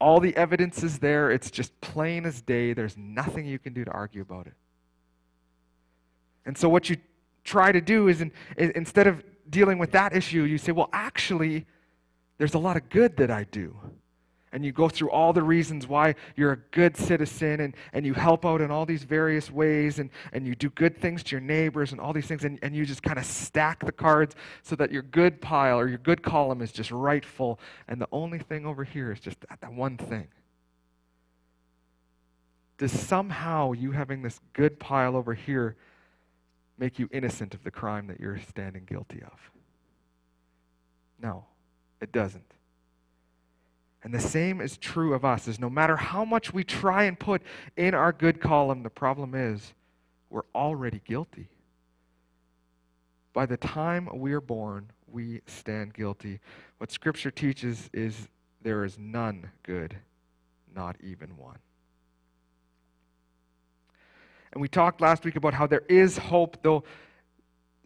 All 0.00 0.18
the 0.18 0.36
evidence 0.36 0.82
is 0.82 0.98
there. 0.98 1.30
It's 1.30 1.50
just 1.50 1.80
plain 1.80 2.26
as 2.26 2.42
day. 2.42 2.72
There's 2.72 2.96
nothing 2.96 3.46
you 3.46 3.60
can 3.60 3.72
do 3.72 3.84
to 3.84 3.90
argue 3.92 4.22
about 4.22 4.48
it. 4.48 4.54
And 6.44 6.58
so 6.58 6.68
what 6.68 6.90
you 6.90 6.96
try 7.44 7.70
to 7.70 7.80
do 7.80 8.08
is, 8.08 8.20
in, 8.20 8.32
instead 8.56 9.06
of 9.06 9.22
dealing 9.52 9.78
with 9.78 9.92
that 9.92 10.16
issue 10.16 10.42
you 10.42 10.58
say 10.58 10.72
well 10.72 10.88
actually 10.92 11.66
there's 12.38 12.54
a 12.54 12.58
lot 12.58 12.76
of 12.76 12.88
good 12.88 13.16
that 13.16 13.30
i 13.30 13.44
do 13.44 13.76
and 14.52 14.64
you 14.64 14.72
go 14.72 14.88
through 14.88 15.10
all 15.10 15.32
the 15.32 15.42
reasons 15.42 15.86
why 15.86 16.14
you're 16.36 16.52
a 16.52 16.56
good 16.70 16.96
citizen 16.96 17.60
and, 17.60 17.74
and 17.92 18.04
you 18.04 18.12
help 18.12 18.44
out 18.44 18.60
in 18.60 18.70
all 18.70 18.84
these 18.84 19.02
various 19.04 19.50
ways 19.50 19.98
and, 19.98 20.10
and 20.32 20.46
you 20.46 20.54
do 20.54 20.68
good 20.70 20.96
things 20.96 21.22
to 21.22 21.30
your 21.32 21.40
neighbors 21.40 21.92
and 21.92 22.00
all 22.00 22.12
these 22.12 22.26
things 22.26 22.44
and, 22.44 22.58
and 22.62 22.76
you 22.76 22.84
just 22.84 23.02
kind 23.02 23.18
of 23.18 23.24
stack 23.24 23.84
the 23.84 23.92
cards 23.92 24.34
so 24.62 24.76
that 24.76 24.92
your 24.92 25.02
good 25.02 25.40
pile 25.40 25.78
or 25.78 25.88
your 25.88 25.98
good 25.98 26.22
column 26.22 26.60
is 26.60 26.70
just 26.70 26.90
right 26.90 27.24
full 27.24 27.58
and 27.88 28.00
the 28.00 28.08
only 28.12 28.38
thing 28.38 28.66
over 28.66 28.84
here 28.84 29.10
is 29.10 29.20
just 29.20 29.40
that, 29.48 29.60
that 29.60 29.72
one 29.72 29.96
thing. 29.96 30.28
Does 32.78 32.92
somehow 32.92 33.72
you 33.72 33.92
having 33.92 34.22
this 34.22 34.40
good 34.52 34.78
pile 34.78 35.16
over 35.16 35.34
here 35.34 35.76
make 36.78 36.98
you 36.98 37.08
innocent 37.12 37.54
of 37.54 37.62
the 37.64 37.70
crime 37.70 38.08
that 38.08 38.18
you're 38.18 38.40
standing 38.40 38.84
guilty 38.84 39.22
of? 39.22 39.50
No 41.20 41.44
it 42.02 42.10
doesn't 42.10 42.52
and 44.04 44.12
the 44.12 44.20
same 44.20 44.60
is 44.60 44.76
true 44.76 45.14
of 45.14 45.24
us, 45.24 45.46
is 45.46 45.60
no 45.60 45.70
matter 45.70 45.96
how 45.96 46.24
much 46.24 46.52
we 46.52 46.64
try 46.64 47.04
and 47.04 47.18
put 47.18 47.42
in 47.76 47.94
our 47.94 48.12
good 48.12 48.40
column, 48.40 48.82
the 48.82 48.90
problem 48.90 49.34
is 49.34 49.74
we're 50.28 50.42
already 50.54 51.00
guilty. 51.04 51.48
By 53.32 53.46
the 53.46 53.56
time 53.56 54.08
we 54.12 54.32
are 54.32 54.40
born, 54.40 54.90
we 55.06 55.40
stand 55.46 55.94
guilty. 55.94 56.40
What 56.78 56.90
Scripture 56.90 57.30
teaches 57.30 57.88
is 57.92 58.28
there 58.62 58.84
is 58.84 58.98
none 58.98 59.50
good, 59.62 59.96
not 60.74 60.96
even 61.00 61.36
one. 61.36 61.58
And 64.52 64.60
we 64.60 64.68
talked 64.68 65.00
last 65.00 65.24
week 65.24 65.36
about 65.36 65.54
how 65.54 65.66
there 65.66 65.84
is 65.88 66.18
hope, 66.18 66.62
though 66.62 66.84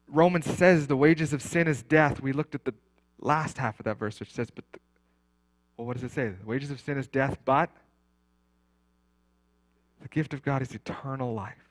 Romans 0.09 0.47
says 0.47 0.87
the 0.87 0.97
wages 0.97 1.33
of 1.33 1.43
sin 1.43 1.69
is 1.69 1.83
death. 1.83 2.21
We 2.21 2.33
looked 2.33 2.55
at 2.55 2.65
the 2.65 2.75
last 3.21 3.59
half 3.59 3.79
of 3.79 3.85
that 3.85 3.99
verse, 3.99 4.19
which 4.19 4.33
says, 4.33 4.51
but, 4.51 4.65
the, 4.73 4.79
well, 5.77 5.87
what 5.87 5.95
does 5.95 6.05
it 6.05 6.13
say? 6.13 6.29
The 6.29 6.47
wages 6.47 6.71
of 6.71 6.81
sin 6.81 6.99
is 6.99 7.07
death, 7.07 7.39
but 7.45 7.71
the 10.01 10.09
gift 10.09 10.33
of 10.35 10.43
God 10.43 10.63
is 10.63 10.75
eternal 10.75 11.35
life 11.35 11.69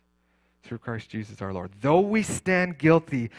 through 0.63 0.79
Christ 0.79 1.09
Jesus 1.09 1.41
our 1.41 1.53
Lord. 1.53 1.71
Though 1.81 2.01
we 2.01 2.23
stand 2.23 2.77
guilty, 2.77 3.29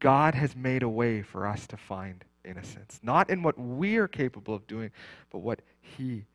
God 0.00 0.34
has 0.34 0.54
made 0.54 0.82
a 0.82 0.88
way 0.88 1.22
for 1.22 1.46
us 1.46 1.66
to 1.68 1.76
find 1.76 2.24
innocence. 2.44 3.00
Not 3.02 3.30
in 3.30 3.42
what 3.42 3.58
we 3.58 3.96
are 3.96 4.08
capable 4.08 4.54
of 4.54 4.66
doing, 4.66 4.90
but 5.30 5.38
what 5.38 5.60
He 5.80 6.26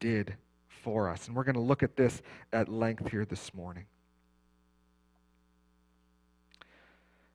did 0.00 0.36
for 0.66 1.08
us. 1.08 1.26
And 1.26 1.36
we're 1.36 1.44
going 1.44 1.54
to 1.54 1.60
look 1.60 1.82
at 1.82 1.96
this 1.96 2.22
at 2.52 2.68
length 2.68 3.10
here 3.10 3.24
this 3.24 3.52
morning. 3.54 3.86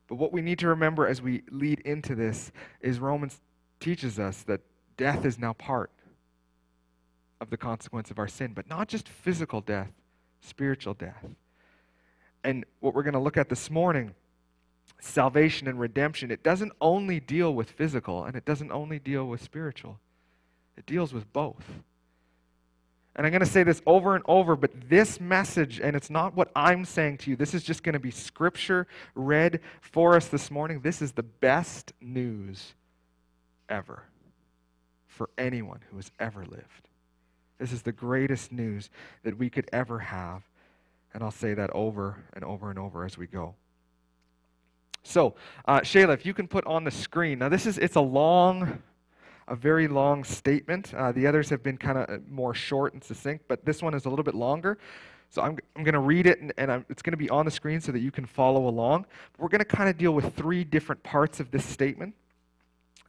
But 0.06 0.16
what 0.16 0.32
we 0.32 0.42
need 0.42 0.58
to 0.60 0.68
remember 0.68 1.06
as 1.06 1.22
we 1.22 1.42
lead 1.50 1.80
into 1.80 2.14
this 2.14 2.52
is 2.80 2.98
Romans 2.98 3.40
teaches 3.80 4.18
us 4.18 4.42
that 4.42 4.60
death 4.96 5.24
is 5.24 5.38
now 5.38 5.52
part 5.52 5.90
of 7.40 7.50
the 7.50 7.56
consequence 7.56 8.10
of 8.10 8.18
our 8.18 8.28
sin, 8.28 8.52
but 8.54 8.68
not 8.68 8.88
just 8.88 9.08
physical 9.08 9.60
death, 9.60 9.90
spiritual 10.40 10.94
death. 10.94 11.24
And 12.42 12.64
what 12.80 12.94
we're 12.94 13.02
going 13.02 13.14
to 13.14 13.20
look 13.20 13.36
at 13.36 13.48
this 13.48 13.70
morning, 13.70 14.14
salvation 15.00 15.68
and 15.68 15.78
redemption, 15.78 16.30
it 16.30 16.42
doesn't 16.42 16.72
only 16.80 17.20
deal 17.20 17.54
with 17.54 17.70
physical 17.70 18.24
and 18.24 18.36
it 18.36 18.44
doesn't 18.44 18.72
only 18.72 18.98
deal 18.98 19.26
with 19.26 19.42
spiritual, 19.42 19.98
it 20.76 20.86
deals 20.86 21.12
with 21.12 21.30
both. 21.32 21.64
And 23.16 23.24
I'm 23.24 23.30
going 23.30 23.40
to 23.40 23.46
say 23.46 23.62
this 23.62 23.80
over 23.86 24.16
and 24.16 24.24
over, 24.26 24.56
but 24.56 24.72
this 24.88 25.20
message, 25.20 25.80
and 25.80 25.94
it's 25.94 26.10
not 26.10 26.34
what 26.34 26.50
I'm 26.56 26.84
saying 26.84 27.18
to 27.18 27.30
you, 27.30 27.36
this 27.36 27.54
is 27.54 27.62
just 27.62 27.84
going 27.84 27.92
to 27.92 28.00
be 28.00 28.10
scripture 28.10 28.88
read 29.14 29.60
for 29.80 30.16
us 30.16 30.26
this 30.26 30.50
morning. 30.50 30.80
This 30.80 31.00
is 31.00 31.12
the 31.12 31.22
best 31.22 31.92
news 32.00 32.74
ever 33.68 34.02
for 35.14 35.30
anyone 35.38 35.80
who 35.90 35.96
has 35.96 36.10
ever 36.18 36.44
lived. 36.44 36.88
This 37.58 37.72
is 37.72 37.82
the 37.82 37.92
greatest 37.92 38.52
news 38.52 38.90
that 39.22 39.38
we 39.38 39.48
could 39.48 39.68
ever 39.72 39.98
have. 40.00 40.42
And 41.12 41.22
I'll 41.22 41.30
say 41.30 41.54
that 41.54 41.70
over 41.70 42.24
and 42.32 42.44
over 42.44 42.70
and 42.70 42.78
over 42.78 43.04
as 43.04 43.16
we 43.16 43.26
go. 43.26 43.54
So, 45.04 45.34
uh, 45.66 45.80
Shayla, 45.80 46.14
if 46.14 46.26
you 46.26 46.34
can 46.34 46.48
put 46.48 46.66
on 46.66 46.82
the 46.82 46.90
screen. 46.90 47.38
Now, 47.38 47.48
this 47.48 47.66
is, 47.66 47.78
it's 47.78 47.96
a 47.96 48.00
long 48.00 48.82
a 49.48 49.54
very 49.54 49.88
long 49.88 50.24
statement. 50.24 50.94
Uh, 50.94 51.12
the 51.12 51.26
others 51.26 51.50
have 51.50 51.62
been 51.62 51.76
kind 51.76 51.98
of 51.98 52.08
uh, 52.08 52.18
more 52.28 52.54
short 52.54 52.94
and 52.94 53.04
succinct, 53.04 53.44
but 53.46 53.64
this 53.64 53.82
one 53.82 53.94
is 53.94 54.06
a 54.06 54.08
little 54.08 54.24
bit 54.24 54.34
longer. 54.34 54.78
So 55.30 55.42
I'm, 55.42 55.58
I'm 55.76 55.84
going 55.84 55.94
to 55.94 56.00
read 56.00 56.26
it, 56.26 56.40
and, 56.40 56.52
and 56.56 56.84
it's 56.88 57.02
going 57.02 57.12
to 57.12 57.18
be 57.18 57.28
on 57.28 57.44
the 57.44 57.50
screen 57.50 57.80
so 57.80 57.92
that 57.92 58.00
you 58.00 58.10
can 58.10 58.24
follow 58.24 58.68
along. 58.68 59.06
We're 59.38 59.48
going 59.48 59.60
to 59.60 59.64
kind 59.64 59.90
of 59.90 59.98
deal 59.98 60.12
with 60.12 60.34
three 60.34 60.64
different 60.64 61.02
parts 61.02 61.40
of 61.40 61.50
this 61.50 61.64
statement. 61.64 62.14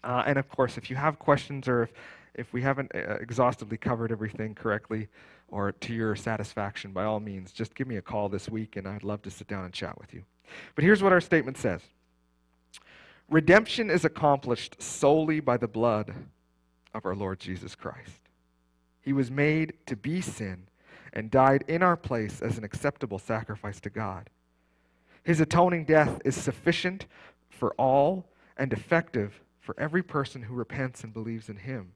Uh, 0.05 0.23
and 0.27 0.37
of 0.37 0.47
course, 0.49 0.77
if 0.77 0.89
you 0.89 0.95
have 0.95 1.17
questions 1.17 1.67
or 1.67 1.83
if, 1.83 1.93
if 2.35 2.53
we 2.53 2.61
haven't 2.61 2.91
uh, 2.93 3.15
exhaustively 3.19 3.77
covered 3.77 4.11
everything 4.11 4.53
correctly 4.53 5.07
or 5.49 5.71
to 5.71 5.93
your 5.93 6.15
satisfaction, 6.15 6.91
by 6.91 7.03
all 7.03 7.19
means, 7.19 7.51
just 7.51 7.73
give 7.75 7.87
me 7.87 7.97
a 7.97 8.01
call 8.01 8.29
this 8.29 8.47
week, 8.47 8.75
and 8.75 8.87
I'd 8.87 9.03
love 9.03 9.21
to 9.23 9.31
sit 9.31 9.47
down 9.47 9.65
and 9.65 9.73
chat 9.73 9.99
with 9.99 10.13
you. 10.13 10.23
But 10.75 10.83
here's 10.83 11.01
what 11.01 11.11
our 11.11 11.21
statement 11.21 11.57
says 11.57 11.81
Redemption 13.29 13.89
is 13.89 14.05
accomplished 14.05 14.81
solely 14.81 15.39
by 15.39 15.57
the 15.57 15.67
blood 15.67 16.13
of 16.93 17.05
our 17.05 17.15
Lord 17.15 17.39
Jesus 17.39 17.73
Christ. 17.73 18.21
He 19.01 19.13
was 19.13 19.31
made 19.31 19.73
to 19.87 19.95
be 19.95 20.21
sin 20.21 20.67
and 21.13 21.31
died 21.31 21.63
in 21.67 21.81
our 21.81 21.97
place 21.97 22.41
as 22.41 22.57
an 22.57 22.63
acceptable 22.63 23.19
sacrifice 23.19 23.79
to 23.81 23.89
God. 23.89 24.29
His 25.23 25.39
atoning 25.39 25.85
death 25.85 26.21
is 26.23 26.35
sufficient 26.35 27.07
for 27.49 27.73
all 27.73 28.25
and 28.57 28.71
effective 28.71 29.41
for 29.65 29.75
every 29.79 30.03
person 30.03 30.43
who 30.43 30.53
repents 30.53 31.03
and 31.03 31.11
believes 31.11 31.49
in 31.49 31.57
him, 31.57 31.93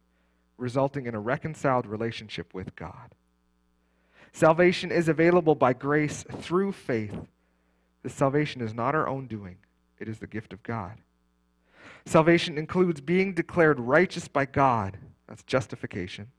resulting 0.58 1.06
in 1.06 1.14
a 1.14 1.20
reconciled 1.20 1.86
relationship 1.86 2.52
with 2.52 2.76
God. 2.76 3.14
Salvation 4.34 4.92
is 4.92 5.08
available 5.08 5.54
by 5.54 5.74
grace 5.74 6.26
through 6.32 6.72
faith. 6.72 7.16
This 8.02 8.14
salvation 8.14 8.62
is 8.62 8.74
not 8.74 8.96
our 8.96 9.08
own 9.08 9.28
doing, 9.28 9.58
it 10.00 10.08
is 10.08 10.18
the 10.18 10.28
gift 10.28 10.52
of 10.52 10.64
God. 10.64 10.98
Salvation 12.06 12.58
includes 12.58 13.02
being 13.02 13.34
declared 13.34 13.80
righteous 13.80 14.28
by 14.28 14.46
God, 14.46 14.98
that's 15.28 15.44
justification, 15.44 16.32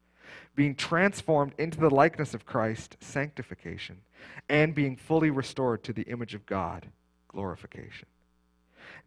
being 0.56 0.75
transformed 0.75 1.52
into 1.58 1.78
the 1.78 1.94
likeness 1.94 2.34
of 2.34 2.44
Christ, 2.44 2.96
sanctification, 3.00 3.99
and 4.49 4.75
being 4.75 4.96
fully 4.96 5.30
restored 5.30 5.84
to 5.84 5.92
the 5.92 6.02
image 6.02 6.34
of 6.34 6.44
God, 6.44 6.88
glorification. 7.28 8.08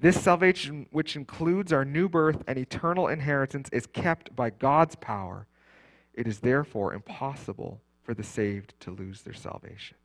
This 0.03 0.21
salvation, 0.21 0.87
which 0.91 1.15
includes 1.15 1.71
our 1.71 1.85
new 1.85 2.09
birth 2.09 2.43
and 2.45 2.59
eternal 2.59 3.07
inheritance, 3.07 3.69
is 3.71 3.85
kept 3.85 4.35
by 4.35 4.49
God's 4.49 4.95
power. 4.95 5.47
It 6.13 6.27
is 6.27 6.39
therefore 6.39 6.93
impossible 6.93 7.79
for 8.01 8.13
the 8.13 8.21
saved 8.21 8.73
to 8.81 8.91
lose 8.91 9.21
their 9.21 9.33
salvation. 9.33 9.95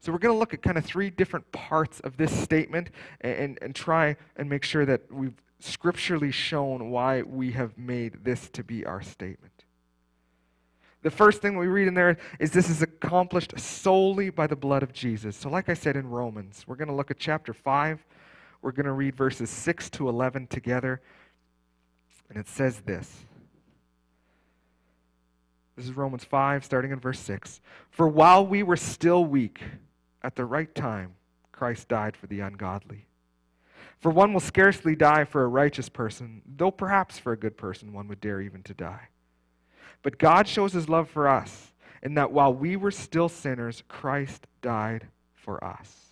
So 0.00 0.10
we're 0.10 0.20
going 0.20 0.34
to 0.34 0.38
look 0.38 0.54
at 0.54 0.62
kind 0.62 0.78
of 0.78 0.86
three 0.86 1.10
different 1.10 1.52
parts 1.52 2.00
of 2.00 2.16
this 2.16 2.32
statement 2.32 2.88
and, 3.20 3.36
and, 3.36 3.58
and 3.60 3.74
try 3.74 4.16
and 4.36 4.48
make 4.48 4.64
sure 4.64 4.86
that 4.86 5.02
we've 5.12 5.36
scripturally 5.60 6.30
shown 6.30 6.88
why 6.88 7.20
we 7.20 7.52
have 7.52 7.76
made 7.76 8.24
this 8.24 8.48
to 8.54 8.64
be 8.64 8.86
our 8.86 9.02
statement. 9.02 9.64
The 11.02 11.10
first 11.10 11.42
thing 11.42 11.58
we 11.58 11.66
read 11.66 11.88
in 11.88 11.94
there 11.94 12.16
is 12.38 12.52
this 12.52 12.70
is 12.70 12.80
accomplished 12.80 13.52
solely 13.60 14.30
by 14.30 14.46
the 14.46 14.56
blood 14.56 14.82
of 14.82 14.94
Jesus. 14.94 15.36
So, 15.36 15.50
like 15.50 15.68
I 15.68 15.74
said 15.74 15.94
in 15.94 16.08
Romans, 16.08 16.64
we're 16.66 16.76
going 16.76 16.88
to 16.88 16.94
look 16.94 17.10
at 17.10 17.18
chapter 17.18 17.52
5. 17.52 18.02
We're 18.62 18.72
going 18.72 18.86
to 18.86 18.92
read 18.92 19.16
verses 19.16 19.50
6 19.50 19.90
to 19.90 20.08
11 20.08 20.46
together. 20.46 21.02
And 22.30 22.38
it 22.38 22.48
says 22.48 22.80
this. 22.80 23.26
This 25.76 25.86
is 25.86 25.96
Romans 25.96 26.24
5, 26.24 26.64
starting 26.64 26.92
in 26.92 27.00
verse 27.00 27.18
6. 27.18 27.60
For 27.90 28.06
while 28.06 28.46
we 28.46 28.62
were 28.62 28.76
still 28.76 29.24
weak, 29.24 29.60
at 30.22 30.36
the 30.36 30.44
right 30.44 30.72
time, 30.74 31.14
Christ 31.50 31.88
died 31.88 32.16
for 32.16 32.26
the 32.26 32.40
ungodly. 32.40 33.06
For 33.98 34.10
one 34.10 34.32
will 34.32 34.40
scarcely 34.40 34.94
die 34.94 35.24
for 35.24 35.42
a 35.42 35.48
righteous 35.48 35.88
person, 35.88 36.42
though 36.56 36.70
perhaps 36.70 37.18
for 37.18 37.32
a 37.32 37.36
good 37.36 37.56
person 37.56 37.92
one 37.92 38.08
would 38.08 38.20
dare 38.20 38.40
even 38.40 38.62
to 38.64 38.74
die. 38.74 39.08
But 40.02 40.18
God 40.18 40.46
shows 40.48 40.72
his 40.72 40.88
love 40.88 41.08
for 41.08 41.28
us, 41.28 41.72
in 42.02 42.14
that 42.14 42.32
while 42.32 42.52
we 42.52 42.76
were 42.76 42.90
still 42.90 43.28
sinners, 43.28 43.82
Christ 43.88 44.46
died 44.60 45.08
for 45.34 45.62
us. 45.62 46.11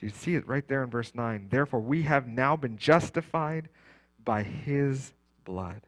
So 0.00 0.06
you 0.06 0.12
see 0.12 0.34
it 0.34 0.48
right 0.48 0.66
there 0.66 0.82
in 0.82 0.88
verse 0.88 1.14
9. 1.14 1.48
Therefore, 1.50 1.80
we 1.80 2.02
have 2.02 2.26
now 2.26 2.56
been 2.56 2.78
justified 2.78 3.68
by 4.24 4.42
his 4.42 5.12
blood. 5.44 5.82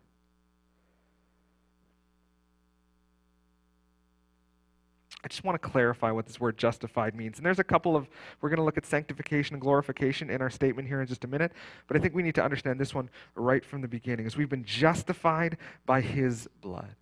I 5.24 5.28
just 5.28 5.44
want 5.44 5.62
to 5.62 5.66
clarify 5.66 6.10
what 6.10 6.26
this 6.26 6.38
word 6.38 6.58
justified 6.58 7.14
means. 7.14 7.38
And 7.38 7.46
there's 7.46 7.60
a 7.60 7.64
couple 7.64 7.96
of, 7.96 8.06
we're 8.42 8.50
going 8.50 8.58
to 8.58 8.64
look 8.64 8.76
at 8.76 8.84
sanctification 8.84 9.54
and 9.54 9.62
glorification 9.62 10.28
in 10.28 10.42
our 10.42 10.50
statement 10.50 10.88
here 10.88 11.00
in 11.00 11.06
just 11.06 11.24
a 11.24 11.28
minute, 11.28 11.52
but 11.86 11.96
I 11.96 12.00
think 12.00 12.14
we 12.14 12.22
need 12.22 12.34
to 12.34 12.44
understand 12.44 12.78
this 12.78 12.94
one 12.94 13.08
right 13.34 13.64
from 13.64 13.80
the 13.80 13.88
beginning, 13.88 14.26
is 14.26 14.36
we've 14.36 14.50
been 14.50 14.64
justified 14.64 15.56
by 15.86 16.02
his 16.02 16.48
blood. 16.60 16.96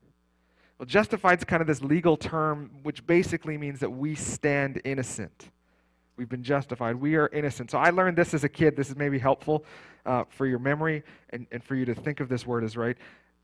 Well, 0.79 0.87
justified 0.87 1.39
is 1.39 1.45
kind 1.45 1.61
of 1.61 1.67
this 1.67 1.83
legal 1.83 2.17
term 2.17 2.71
which 2.85 3.05
basically 3.05 3.59
means 3.59 3.81
that 3.81 3.91
we 3.91 4.15
stand 4.15 4.81
innocent. 4.85 5.51
We've 6.21 6.29
been 6.29 6.45
justified. 6.45 6.97
We 6.97 7.17
are 7.17 7.29
innocent. 7.29 7.71
So 7.71 7.79
I 7.79 7.89
learned 7.89 8.19
this 8.19 8.35
as 8.35 8.45
a 8.45 8.49
kid. 8.49 8.77
This 8.77 8.91
is 8.91 8.97
maybe 8.97 9.19
helpful 9.19 9.65
uh, 10.05 10.25
for 10.29 10.45
your 10.45 10.59
memory 10.59 11.03
and, 11.31 11.47
and 11.51 11.65
for 11.65 11.75
you 11.75 11.87
to 11.87 11.95
think 11.95 12.21
of 12.21 12.29
this 12.29 12.47
word 12.47 12.63
as 12.63 12.77
right 12.77 12.97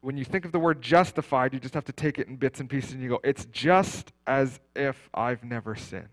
when 0.03 0.17
you 0.17 0.25
think 0.25 0.45
of 0.45 0.53
the 0.53 0.59
word 0.59 0.83
justified, 0.83 1.53
you 1.53 1.59
just 1.59 1.75
have 1.75 1.87
to 1.87 1.93
take 1.93 2.19
it 2.19 2.29
in 2.29 2.37
bits 2.37 2.61
and 2.61 2.71
pieces 2.71 2.93
and 2.93 3.03
you 3.03 3.09
go, 3.09 3.21
it's 3.25 3.47
just 3.47 4.13
as 4.27 4.61
if 4.77 5.09
I've 5.13 5.43
never 5.43 5.75
sinned. 5.75 6.07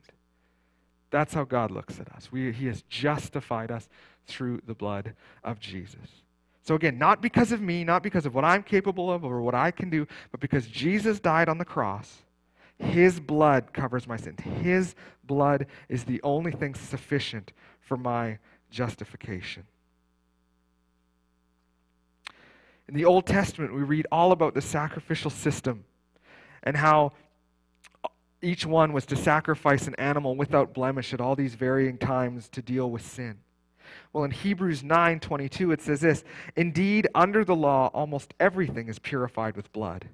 That's 1.11 1.33
how 1.33 1.43
God 1.43 1.69
looks 1.69 1.99
at 1.99 2.11
us. 2.11 2.31
We, 2.31 2.51
he 2.53 2.65
has 2.67 2.81
justified 2.83 3.69
us 3.69 3.87
through 4.25 4.61
the 4.65 4.73
blood 4.73 5.13
of 5.43 5.59
Jesus. 5.59 6.23
So, 6.63 6.73
again, 6.75 6.97
not 6.97 7.21
because 7.21 7.51
of 7.51 7.61
me, 7.61 7.83
not 7.83 8.01
because 8.01 8.25
of 8.25 8.33
what 8.33 8.45
I'm 8.45 8.63
capable 8.63 9.11
of 9.11 9.23
or 9.23 9.41
what 9.41 9.53
I 9.53 9.69
can 9.69 9.91
do, 9.91 10.07
but 10.31 10.39
because 10.39 10.65
Jesus 10.65 11.19
died 11.19 11.49
on 11.49 11.59
the 11.59 11.65
cross. 11.65 12.22
His 12.83 13.19
blood 13.19 13.73
covers 13.73 14.07
my 14.07 14.17
sins. 14.17 14.39
His 14.41 14.95
blood 15.23 15.67
is 15.89 16.03
the 16.03 16.21
only 16.21 16.51
thing 16.51 16.75
sufficient 16.75 17.53
for 17.79 17.97
my 17.97 18.39
justification. 18.69 19.63
In 22.87 22.95
the 22.95 23.05
Old 23.05 23.25
Testament, 23.25 23.73
we 23.73 23.81
read 23.81 24.05
all 24.11 24.31
about 24.31 24.53
the 24.53 24.61
sacrificial 24.61 25.31
system 25.31 25.85
and 26.63 26.77
how 26.77 27.13
each 28.41 28.65
one 28.65 28.91
was 28.91 29.05
to 29.05 29.15
sacrifice 29.15 29.87
an 29.87 29.95
animal 29.95 30.35
without 30.35 30.73
blemish 30.73 31.13
at 31.13 31.21
all 31.21 31.35
these 31.35 31.55
varying 31.55 31.97
times 31.97 32.49
to 32.49 32.61
deal 32.61 32.91
with 32.91 33.05
sin. 33.05 33.39
Well, 34.11 34.23
in 34.23 34.31
Hebrews 34.31 34.83
9:22 34.83 35.71
it 35.71 35.81
says 35.81 36.01
this, 36.01 36.23
"Indeed, 36.55 37.07
under 37.15 37.45
the 37.45 37.55
law 37.55 37.87
almost 37.93 38.33
everything 38.39 38.87
is 38.89 38.99
purified 38.99 39.55
with 39.55 39.71
blood. 39.71 40.09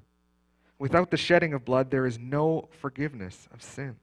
Without 0.79 1.11
the 1.11 1.17
shedding 1.17 1.53
of 1.53 1.63
blood 1.63 1.91
there 1.91 2.07
is 2.07 2.17
no 2.17 2.67
forgiveness 2.71 3.47
of 3.53 3.61
sins." 3.61 3.99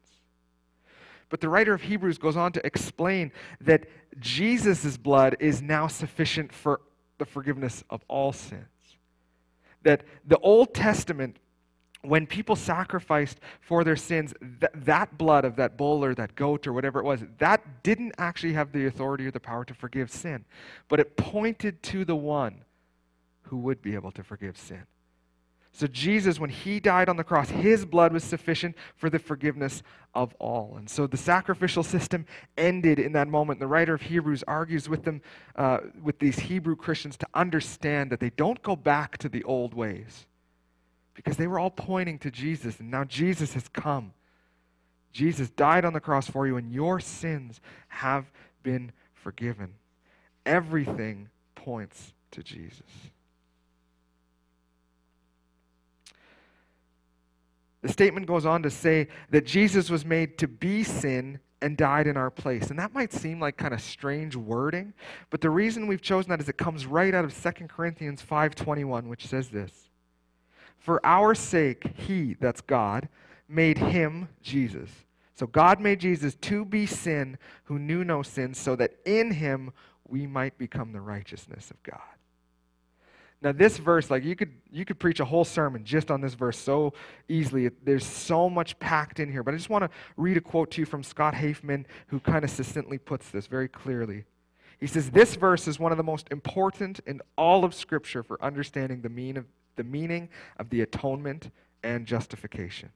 But 1.28 1.40
the 1.40 1.48
writer 1.48 1.74
of 1.74 1.82
Hebrews 1.82 2.18
goes 2.18 2.36
on 2.36 2.52
to 2.52 2.64
explain 2.64 3.32
that 3.60 3.86
Jesus' 4.20 4.96
blood 4.96 5.36
is 5.40 5.60
now 5.60 5.88
sufficient 5.88 6.52
for 6.52 6.80
the 7.18 7.24
forgiveness 7.24 7.82
of 7.90 8.04
all 8.08 8.32
sins. 8.32 8.68
That 9.82 10.04
the 10.24 10.38
Old 10.38 10.74
Testament, 10.74 11.38
when 12.02 12.26
people 12.26 12.54
sacrificed 12.54 13.40
for 13.60 13.82
their 13.82 13.96
sins, 13.96 14.34
th- 14.40 14.70
that 14.74 15.18
blood 15.18 15.44
of 15.44 15.56
that 15.56 15.76
bull 15.76 16.04
or 16.04 16.14
that 16.14 16.36
goat 16.36 16.66
or 16.66 16.72
whatever 16.72 17.00
it 17.00 17.04
was, 17.04 17.24
that 17.38 17.82
didn't 17.82 18.14
actually 18.18 18.52
have 18.52 18.70
the 18.70 18.86
authority 18.86 19.26
or 19.26 19.30
the 19.30 19.40
power 19.40 19.64
to 19.64 19.74
forgive 19.74 20.10
sin. 20.10 20.44
But 20.88 21.00
it 21.00 21.16
pointed 21.16 21.82
to 21.84 22.04
the 22.04 22.16
one 22.16 22.64
who 23.42 23.56
would 23.58 23.82
be 23.82 23.94
able 23.94 24.12
to 24.12 24.22
forgive 24.22 24.56
sin. 24.56 24.86
So, 25.76 25.86
Jesus, 25.86 26.40
when 26.40 26.48
he 26.48 26.80
died 26.80 27.10
on 27.10 27.16
the 27.16 27.22
cross, 27.22 27.50
his 27.50 27.84
blood 27.84 28.10
was 28.10 28.24
sufficient 28.24 28.74
for 28.94 29.10
the 29.10 29.18
forgiveness 29.18 29.82
of 30.14 30.32
all. 30.38 30.76
And 30.78 30.88
so 30.88 31.06
the 31.06 31.18
sacrificial 31.18 31.82
system 31.82 32.24
ended 32.56 32.98
in 32.98 33.12
that 33.12 33.28
moment. 33.28 33.60
The 33.60 33.66
writer 33.66 33.92
of 33.92 34.00
Hebrews 34.00 34.42
argues 34.48 34.88
with 34.88 35.04
them, 35.04 35.20
uh, 35.54 35.80
with 36.02 36.18
these 36.18 36.38
Hebrew 36.38 36.76
Christians, 36.76 37.18
to 37.18 37.26
understand 37.34 38.10
that 38.10 38.20
they 38.20 38.30
don't 38.30 38.62
go 38.62 38.74
back 38.74 39.18
to 39.18 39.28
the 39.28 39.44
old 39.44 39.74
ways 39.74 40.24
because 41.12 41.36
they 41.36 41.46
were 41.46 41.58
all 41.58 41.68
pointing 41.68 42.18
to 42.20 42.30
Jesus. 42.30 42.80
And 42.80 42.90
now 42.90 43.04
Jesus 43.04 43.52
has 43.52 43.68
come. 43.68 44.14
Jesus 45.12 45.50
died 45.50 45.84
on 45.84 45.92
the 45.92 46.00
cross 46.00 46.26
for 46.26 46.46
you, 46.46 46.56
and 46.56 46.72
your 46.72 47.00
sins 47.00 47.60
have 47.88 48.24
been 48.62 48.92
forgiven. 49.12 49.74
Everything 50.46 51.28
points 51.54 52.14
to 52.30 52.42
Jesus. 52.42 53.10
The 57.86 57.92
statement 57.92 58.26
goes 58.26 58.44
on 58.44 58.64
to 58.64 58.70
say 58.70 59.06
that 59.30 59.46
Jesus 59.46 59.90
was 59.90 60.04
made 60.04 60.38
to 60.38 60.48
be 60.48 60.82
sin 60.82 61.38
and 61.62 61.76
died 61.76 62.08
in 62.08 62.16
our 62.16 62.32
place. 62.32 62.68
And 62.70 62.78
that 62.80 62.92
might 62.92 63.12
seem 63.12 63.38
like 63.38 63.56
kind 63.56 63.72
of 63.72 63.80
strange 63.80 64.34
wording, 64.34 64.92
but 65.30 65.40
the 65.40 65.50
reason 65.50 65.86
we've 65.86 66.02
chosen 66.02 66.30
that 66.30 66.40
is 66.40 66.48
it 66.48 66.58
comes 66.58 66.84
right 66.84 67.14
out 67.14 67.24
of 67.24 67.32
2 67.32 67.68
Corinthians 67.68 68.20
5:21, 68.20 69.08
which 69.08 69.28
says 69.28 69.50
this. 69.50 69.88
For 70.78 71.00
our 71.06 71.32
sake 71.36 71.92
he, 71.96 72.34
that's 72.34 72.60
God, 72.60 73.08
made 73.48 73.78
him 73.78 74.30
Jesus. 74.42 74.90
So 75.34 75.46
God 75.46 75.80
made 75.80 76.00
Jesus 76.00 76.34
to 76.34 76.64
be 76.64 76.86
sin 76.86 77.38
who 77.64 77.78
knew 77.78 78.02
no 78.02 78.24
sin 78.24 78.52
so 78.52 78.74
that 78.74 78.96
in 79.04 79.30
him 79.30 79.72
we 80.08 80.26
might 80.26 80.58
become 80.58 80.90
the 80.90 81.00
righteousness 81.00 81.70
of 81.70 81.80
God. 81.84 82.00
Now, 83.42 83.52
this 83.52 83.76
verse, 83.76 84.10
like 84.10 84.24
you 84.24 84.34
could 84.34 84.52
you 84.70 84.84
could 84.84 84.98
preach 84.98 85.20
a 85.20 85.24
whole 85.24 85.44
sermon 85.44 85.84
just 85.84 86.10
on 86.10 86.20
this 86.20 86.34
verse 86.34 86.58
so 86.58 86.94
easily. 87.28 87.70
There's 87.84 88.06
so 88.06 88.48
much 88.48 88.78
packed 88.78 89.20
in 89.20 89.30
here. 89.30 89.42
But 89.42 89.54
I 89.54 89.56
just 89.56 89.70
want 89.70 89.84
to 89.84 89.90
read 90.16 90.36
a 90.36 90.40
quote 90.40 90.70
to 90.72 90.80
you 90.80 90.86
from 90.86 91.02
Scott 91.02 91.34
Hafemann, 91.34 91.86
who 92.08 92.18
kind 92.20 92.44
of 92.44 92.50
succinctly 92.50 92.98
puts 92.98 93.30
this 93.30 93.46
very 93.46 93.68
clearly. 93.68 94.24
He 94.78 94.86
says, 94.86 95.10
This 95.10 95.36
verse 95.36 95.68
is 95.68 95.78
one 95.78 95.92
of 95.92 95.98
the 95.98 96.04
most 96.04 96.28
important 96.30 97.00
in 97.06 97.20
all 97.36 97.64
of 97.64 97.74
Scripture 97.74 98.22
for 98.22 98.42
understanding 98.42 99.02
the, 99.02 99.08
mean 99.08 99.36
of, 99.36 99.46
the 99.76 99.84
meaning 99.84 100.28
of 100.58 100.70
the 100.70 100.80
atonement 100.80 101.50
and 101.82 102.06
justification. 102.06 102.90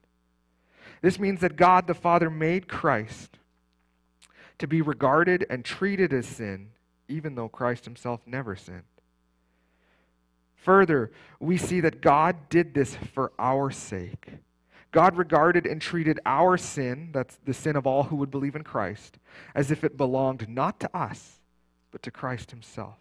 This 1.02 1.18
means 1.18 1.40
that 1.40 1.56
God 1.56 1.86
the 1.86 1.94
Father 1.94 2.28
made 2.28 2.68
Christ 2.68 3.38
to 4.58 4.66
be 4.66 4.82
regarded 4.82 5.46
and 5.48 5.64
treated 5.64 6.12
as 6.12 6.26
sin, 6.26 6.70
even 7.08 7.34
though 7.34 7.48
Christ 7.48 7.84
himself 7.86 8.20
never 8.26 8.56
sinned. 8.56 8.82
Further, 10.60 11.10
we 11.38 11.56
see 11.56 11.80
that 11.80 12.00
God 12.00 12.48
did 12.48 12.74
this 12.74 12.94
for 12.94 13.32
our 13.38 13.70
sake. 13.70 14.28
God 14.92 15.16
regarded 15.16 15.66
and 15.66 15.80
treated 15.80 16.18
our 16.26 16.56
sin, 16.56 17.10
that's 17.12 17.38
the 17.44 17.54
sin 17.54 17.76
of 17.76 17.86
all 17.86 18.04
who 18.04 18.16
would 18.16 18.30
believe 18.30 18.56
in 18.56 18.64
Christ, 18.64 19.18
as 19.54 19.70
if 19.70 19.84
it 19.84 19.96
belonged 19.96 20.48
not 20.48 20.80
to 20.80 20.96
us, 20.96 21.40
but 21.92 22.02
to 22.02 22.10
Christ 22.10 22.50
himself. 22.50 22.98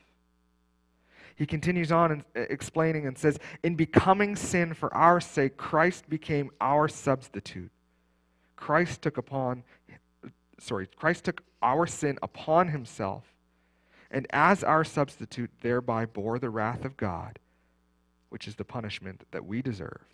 He 1.36 1.46
continues 1.46 1.92
on 1.92 2.12
uh, 2.12 2.42
explaining 2.42 3.08
and 3.08 3.18
says, 3.18 3.40
In 3.64 3.76
becoming 3.76 4.36
sin 4.36 4.74
for 4.74 4.94
our 4.94 5.20
sake, 5.20 5.58
Christ 5.58 6.10
became 6.10 6.52
our 6.62 6.88
substitute. 6.88 7.72
Christ 8.56 9.02
took 9.02 9.18
upon 9.18 9.64
sorry, 10.60 10.88
Christ 10.88 11.26
took 11.26 11.44
our 11.62 11.88
sin 11.88 12.18
upon 12.22 12.70
himself, 12.70 13.24
and 14.12 14.28
as 14.32 14.64
our 14.64 14.84
substitute, 14.84 15.52
thereby 15.62 16.06
bore 16.06 16.40
the 16.40 16.50
wrath 16.50 16.86
of 16.86 16.98
God 16.98 17.40
which 18.30 18.48
is 18.48 18.56
the 18.56 18.64
punishment 18.64 19.24
that 19.32 19.46
we 19.46 19.62
deserve 19.62 20.06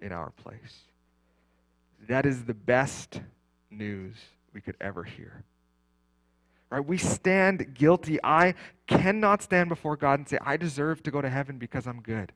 in 0.00 0.12
our 0.12 0.30
place. 0.30 0.82
That 2.08 2.26
is 2.26 2.44
the 2.44 2.54
best 2.54 3.20
news 3.70 4.16
we 4.52 4.60
could 4.60 4.76
ever 4.80 5.04
hear. 5.04 5.44
Right? 6.70 6.84
We 6.84 6.98
stand 6.98 7.74
guilty. 7.74 8.18
I 8.24 8.54
cannot 8.86 9.42
stand 9.42 9.68
before 9.68 9.96
God 9.96 10.18
and 10.18 10.28
say, 10.28 10.38
I 10.40 10.56
deserve 10.56 11.02
to 11.04 11.10
go 11.10 11.20
to 11.22 11.28
heaven 11.28 11.58
because 11.58 11.86
I'm 11.86 12.00
good. 12.00 12.32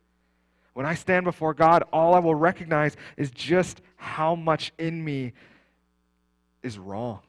When 0.74 0.86
I 0.86 0.94
stand 0.94 1.24
before 1.24 1.54
God, 1.54 1.82
all 1.92 2.14
I 2.14 2.20
will 2.20 2.36
recognize 2.36 2.96
is 3.16 3.30
just 3.30 3.80
how 3.96 4.36
much 4.36 4.72
in 4.78 5.04
me 5.04 5.32
is 6.62 6.78
wrong, 6.78 7.20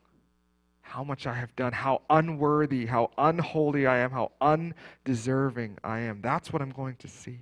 how 0.81 1.03
much 1.03 1.25
I 1.25 1.33
have 1.33 1.55
done, 1.55 1.73
how 1.73 2.01
unworthy, 2.09 2.85
how 2.85 3.09
unholy 3.17 3.87
I 3.87 3.99
am, 3.99 4.11
how 4.11 4.31
undeserving 4.39 5.79
I 5.83 6.01
am. 6.01 6.21
That's 6.21 6.53
what 6.53 6.61
I'm 6.61 6.71
going 6.71 6.95
to 6.97 7.07
see. 7.07 7.39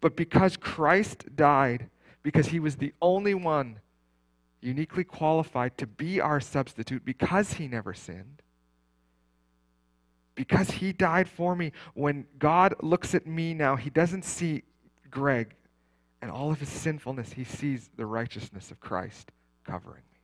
But 0.00 0.16
because 0.16 0.56
Christ 0.56 1.36
died, 1.36 1.88
because 2.22 2.48
he 2.48 2.60
was 2.60 2.76
the 2.76 2.92
only 3.00 3.34
one 3.34 3.80
uniquely 4.60 5.04
qualified 5.04 5.76
to 5.78 5.86
be 5.86 6.20
our 6.20 6.40
substitute, 6.40 7.04
because 7.04 7.54
he 7.54 7.68
never 7.68 7.94
sinned, 7.94 8.42
because 10.34 10.70
he 10.70 10.92
died 10.92 11.28
for 11.28 11.54
me, 11.54 11.72
when 11.94 12.26
God 12.38 12.74
looks 12.82 13.14
at 13.14 13.26
me 13.26 13.54
now, 13.54 13.76
he 13.76 13.90
doesn't 13.90 14.24
see 14.24 14.62
Greg 15.10 15.54
and 16.24 16.32
all 16.32 16.50
of 16.50 16.58
his 16.58 16.70
sinfulness, 16.70 17.34
he 17.34 17.44
sees 17.44 17.90
the 17.98 18.06
righteousness 18.06 18.70
of 18.70 18.80
Christ 18.80 19.30
covering 19.62 20.02
me. 20.10 20.18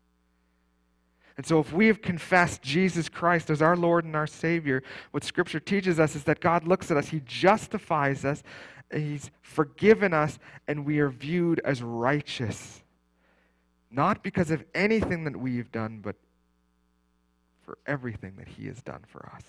And 1.37 1.45
so, 1.45 1.61
if 1.61 1.75
we 1.75 1.89
have 1.89 2.01
confessed 2.01 2.63
Jesus 2.63 3.11
Christ 3.11 3.51
as 3.51 3.61
our 3.61 3.77
Lord 3.77 4.07
and 4.07 4.17
our 4.17 4.27
Savior, 4.27 4.83
what 5.11 5.25
Scripture 5.25 5.61
teaches 5.61 6.01
us 6.01 6.17
is 6.17 6.25
that 6.25 6.41
God 6.41 6.67
looks 6.67 6.91
at 6.91 6.97
us, 6.97 7.09
He 7.09 7.21
justifies 7.27 8.25
us, 8.25 8.43
He's 8.93 9.31
forgiven 9.41 10.13
us, 10.13 10.39
and 10.67 10.85
we 10.85 10.99
are 10.99 11.09
viewed 11.09 11.61
as 11.65 11.83
righteous. 11.83 12.83
Not 13.91 14.23
because 14.23 14.51
of 14.51 14.65
anything 14.75 15.25
that 15.25 15.37
we've 15.37 15.71
done, 15.71 16.01
but 16.03 16.17
for 17.65 17.79
everything 17.87 18.35
that 18.39 18.49
He 18.49 18.67
has 18.67 18.83
done 18.83 19.03
for 19.07 19.31
us. 19.35 19.45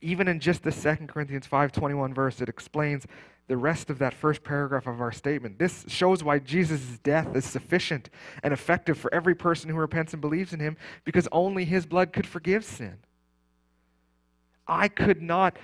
Even 0.00 0.28
in 0.28 0.38
just 0.38 0.62
the 0.62 0.70
2 0.70 1.08
Corinthians 1.08 1.46
5:21 1.46 2.14
verse, 2.14 2.40
it 2.40 2.48
explains 2.48 3.06
the 3.48 3.56
rest 3.56 3.90
of 3.90 3.98
that 3.98 4.14
first 4.14 4.44
paragraph 4.44 4.86
of 4.86 5.00
our 5.00 5.10
statement. 5.10 5.58
This 5.58 5.84
shows 5.88 6.22
why 6.22 6.38
Jesus' 6.38 6.98
death 6.98 7.34
is 7.34 7.44
sufficient 7.44 8.10
and 8.42 8.52
effective 8.52 8.98
for 8.98 9.12
every 9.12 9.34
person 9.34 9.70
who 9.70 9.76
repents 9.76 10.12
and 10.12 10.20
believes 10.20 10.52
in 10.52 10.60
him 10.60 10.76
because 11.04 11.26
only 11.32 11.64
his 11.64 11.86
blood 11.86 12.12
could 12.12 12.26
forgive 12.26 12.64
sin. 12.64 12.98
I 14.66 14.88
could 14.88 15.22
not 15.22 15.56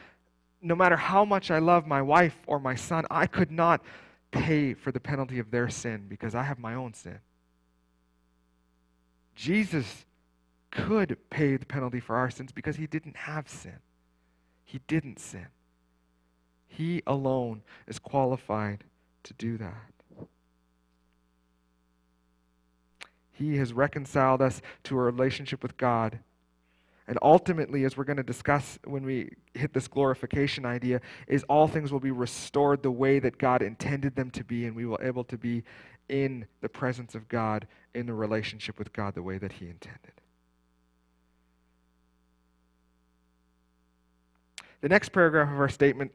no 0.65 0.75
matter 0.75 0.97
how 0.97 1.25
much 1.25 1.51
I 1.51 1.59
love 1.59 1.87
my 1.87 2.01
wife 2.01 2.37
or 2.47 2.59
my 2.59 2.75
son, 2.75 3.05
I 3.11 3.27
could 3.27 3.51
not 3.51 3.83
pay 4.31 4.73
for 4.75 4.91
the 4.91 4.99
penalty 4.99 5.39
of 5.39 5.51
their 5.51 5.69
sin 5.69 6.07
because 6.09 6.35
I 6.35 6.43
have 6.43 6.59
my 6.59 6.75
own 6.75 6.95
sin. 6.95 7.19
Jesus 9.35 10.07
could 10.71 11.19
pay 11.29 11.57
the 11.57 11.67
penalty 11.67 12.01
for 12.01 12.17
our 12.17 12.31
sins 12.31 12.51
because 12.51 12.77
he 12.77 12.87
didn't 12.87 13.17
have 13.17 13.49
sin. 13.49 13.79
He 14.65 14.81
didn't 14.89 15.21
sin. 15.21 15.49
He 16.67 17.03
alone 17.07 17.63
is 17.87 17.99
qualified 17.99 18.85
to 19.25 19.35
do 19.35 19.59
that. 19.59 20.27
He 23.33 23.57
has 23.59 23.73
reconciled 23.73 24.41
us 24.41 24.63
to 24.85 24.97
a 24.97 25.03
relationship 25.03 25.63
with 25.63 25.77
God 25.77 26.21
and 27.07 27.19
ultimately, 27.21 27.85
as 27.85 27.97
we're 27.97 28.05
going 28.05 28.17
to 28.17 28.23
discuss 28.23 28.79
when 28.85 29.05
we 29.05 29.31
hit 29.53 29.75
this 29.75 29.89
glorification 29.89 30.65
idea, 30.65 31.01
is 31.27 31.45
all 31.45 31.69
things 31.69 31.93
will 31.93 32.01
be 32.01 32.11
restored 32.11 32.83
the 32.83 32.91
way 32.91 33.19
that 33.19 33.37
God 33.37 33.61
intended 33.61 34.17
them 34.17 34.31
to 34.31 34.45
be, 34.45 34.65
and 34.65 34.75
we 34.75 34.87
will 34.87 34.97
be 34.97 35.05
able 35.05 35.25
to 35.25 35.37
be 35.37 35.65
in 36.09 36.47
the 36.63 36.69
presence 36.69 37.15
of 37.15 37.29
God, 37.29 37.67
in 37.95 38.07
the 38.07 38.15
relationship 38.15 38.79
with 38.79 38.93
God, 38.93 39.15
the 39.15 39.23
way 39.23 39.37
that 39.37 39.53
He 39.53 39.69
intended. 39.69 40.13
The 44.81 44.89
next 44.89 45.11
paragraph 45.11 45.51
of 45.51 45.61
our 45.61 45.69
statement, 45.69 46.13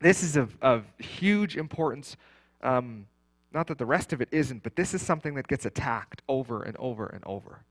this 0.00 0.22
is 0.22 0.36
of, 0.36 0.56
of 0.60 0.84
huge 0.98 1.56
importance. 1.56 2.16
Um, 2.62 3.06
not 3.52 3.66
that 3.68 3.78
the 3.78 3.86
rest 3.86 4.12
of 4.12 4.20
it 4.20 4.28
isn't, 4.32 4.62
but 4.62 4.74
this 4.74 4.94
is 4.94 5.02
something 5.02 5.34
that 5.34 5.48
gets 5.48 5.64
attacked 5.64 6.22
over 6.28 6.62
and 6.62 6.76
over 6.78 7.06
and 7.06 7.22
over. 7.24 7.64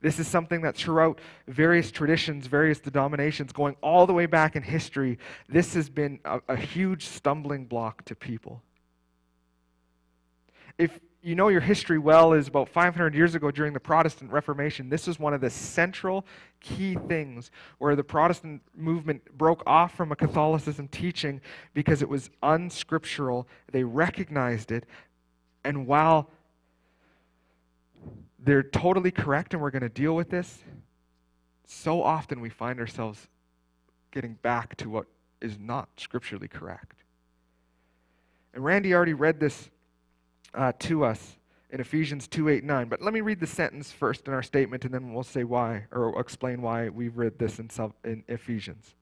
This 0.00 0.18
is 0.18 0.26
something 0.28 0.62
that 0.62 0.76
throughout 0.76 1.20
various 1.48 1.90
traditions, 1.90 2.46
various 2.46 2.80
denominations, 2.80 3.52
going 3.52 3.76
all 3.82 4.06
the 4.06 4.12
way 4.12 4.26
back 4.26 4.56
in 4.56 4.62
history, 4.62 5.18
this 5.48 5.74
has 5.74 5.88
been 5.88 6.20
a, 6.24 6.40
a 6.48 6.56
huge 6.56 7.06
stumbling 7.06 7.64
block 7.64 8.04
to 8.06 8.14
people. 8.14 8.62
If 10.78 11.00
you 11.22 11.34
know 11.34 11.48
your 11.48 11.60
history 11.60 11.98
well, 11.98 12.34
is 12.34 12.46
about 12.46 12.68
500 12.68 13.14
years 13.14 13.34
ago 13.34 13.50
during 13.50 13.72
the 13.72 13.80
Protestant 13.80 14.30
Reformation, 14.30 14.88
this 14.88 15.08
was 15.08 15.18
one 15.18 15.34
of 15.34 15.40
the 15.40 15.50
central 15.50 16.24
key 16.60 16.96
things 17.08 17.50
where 17.78 17.96
the 17.96 18.04
Protestant 18.04 18.62
movement 18.76 19.22
broke 19.36 19.62
off 19.66 19.94
from 19.94 20.12
a 20.12 20.16
Catholicism 20.16 20.86
teaching 20.88 21.40
because 21.74 22.00
it 22.00 22.08
was 22.08 22.30
unscriptural. 22.42 23.48
They 23.72 23.82
recognized 23.82 24.70
it. 24.70 24.84
And 25.64 25.86
while 25.86 26.30
they're 28.46 28.62
totally 28.62 29.10
correct 29.10 29.52
and 29.52 29.62
we're 29.62 29.72
going 29.72 29.82
to 29.82 29.88
deal 29.88 30.14
with 30.14 30.30
this, 30.30 30.62
so 31.66 32.00
often 32.00 32.40
we 32.40 32.48
find 32.48 32.78
ourselves 32.78 33.26
getting 34.12 34.34
back 34.34 34.76
to 34.76 34.88
what 34.88 35.06
is 35.42 35.58
not 35.58 35.88
scripturally 35.96 36.46
correct. 36.46 37.02
And 38.54 38.64
Randy 38.64 38.94
already 38.94 39.14
read 39.14 39.40
this 39.40 39.68
uh, 40.54 40.72
to 40.78 41.04
us 41.04 41.36
in 41.70 41.80
Ephesians 41.80 42.28
2 42.28 42.48
8 42.48 42.64
9. 42.64 42.88
But 42.88 43.02
let 43.02 43.12
me 43.12 43.20
read 43.20 43.40
the 43.40 43.48
sentence 43.48 43.90
first 43.90 44.28
in 44.28 44.32
our 44.32 44.44
statement, 44.44 44.84
and 44.84 44.94
then 44.94 45.12
we'll 45.12 45.24
say 45.24 45.42
why, 45.42 45.86
or 45.90 46.18
explain 46.18 46.62
why 46.62 46.88
we've 46.88 47.18
read 47.18 47.38
this 47.40 47.58
in, 47.58 47.68
in 48.04 48.22
Ephesians. 48.28 48.94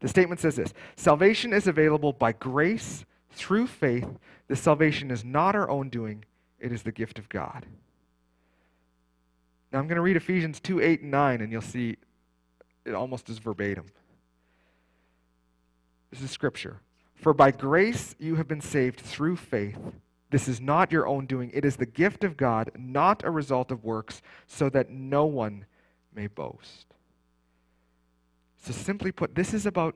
The 0.00 0.08
statement 0.08 0.40
says 0.40 0.56
this 0.56 0.74
Salvation 0.96 1.54
is 1.54 1.66
available 1.66 2.12
by 2.12 2.32
grace 2.32 3.06
through 3.30 3.68
faith. 3.68 4.06
The 4.48 4.56
salvation 4.56 5.10
is 5.10 5.24
not 5.24 5.56
our 5.56 5.68
own 5.70 5.88
doing, 5.88 6.26
it 6.60 6.72
is 6.72 6.82
the 6.82 6.92
gift 6.92 7.18
of 7.18 7.30
God. 7.30 7.64
Now 9.76 9.80
I'm 9.80 9.88
going 9.88 9.96
to 9.96 10.02
read 10.02 10.16
Ephesians 10.16 10.58
2 10.60 10.80
8 10.80 11.02
and 11.02 11.10
9, 11.10 11.42
and 11.42 11.52
you'll 11.52 11.60
see 11.60 11.98
it 12.86 12.94
almost 12.94 13.28
is 13.28 13.36
verbatim. 13.36 13.84
This 16.10 16.22
is 16.22 16.30
scripture. 16.30 16.78
For 17.14 17.34
by 17.34 17.50
grace 17.50 18.14
you 18.18 18.36
have 18.36 18.48
been 18.48 18.62
saved 18.62 19.00
through 19.00 19.36
faith 19.36 19.78
this 20.30 20.48
is 20.48 20.62
not 20.62 20.90
your 20.90 21.06
own 21.06 21.26
doing, 21.26 21.50
it 21.52 21.66
is 21.66 21.76
the 21.76 21.84
gift 21.84 22.24
of 22.24 22.38
God, 22.38 22.70
not 22.74 23.22
a 23.22 23.30
result 23.30 23.70
of 23.70 23.84
works, 23.84 24.22
so 24.46 24.70
that 24.70 24.88
no 24.88 25.26
one 25.26 25.66
may 26.14 26.26
boast. 26.26 26.86
So, 28.56 28.72
simply 28.72 29.12
put, 29.12 29.34
this 29.34 29.52
is 29.52 29.66
about 29.66 29.94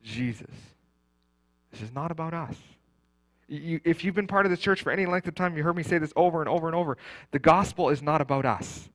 Jesus. 0.00 0.54
This 1.72 1.82
is 1.82 1.92
not 1.92 2.12
about 2.12 2.34
us. 2.34 2.54
You, 3.52 3.80
if 3.84 4.02
you've 4.02 4.14
been 4.14 4.26
part 4.26 4.46
of 4.46 4.50
the 4.50 4.56
church 4.56 4.80
for 4.80 4.90
any 4.90 5.04
length 5.04 5.28
of 5.28 5.34
time, 5.34 5.54
you 5.58 5.62
heard 5.62 5.76
me 5.76 5.82
say 5.82 5.98
this 5.98 6.12
over 6.16 6.40
and 6.40 6.48
over 6.48 6.68
and 6.68 6.74
over. 6.74 6.96
The 7.32 7.38
gospel 7.38 7.90
is 7.90 8.00
not 8.00 8.22
about 8.22 8.46
us, 8.46 8.88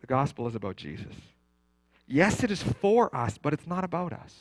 the 0.00 0.06
gospel 0.06 0.48
is 0.48 0.54
about 0.54 0.76
Jesus. 0.76 1.14
Yes, 2.06 2.42
it 2.42 2.50
is 2.50 2.62
for 2.62 3.14
us, 3.14 3.36
but 3.36 3.52
it's 3.52 3.66
not 3.66 3.84
about 3.84 4.14
us. 4.14 4.34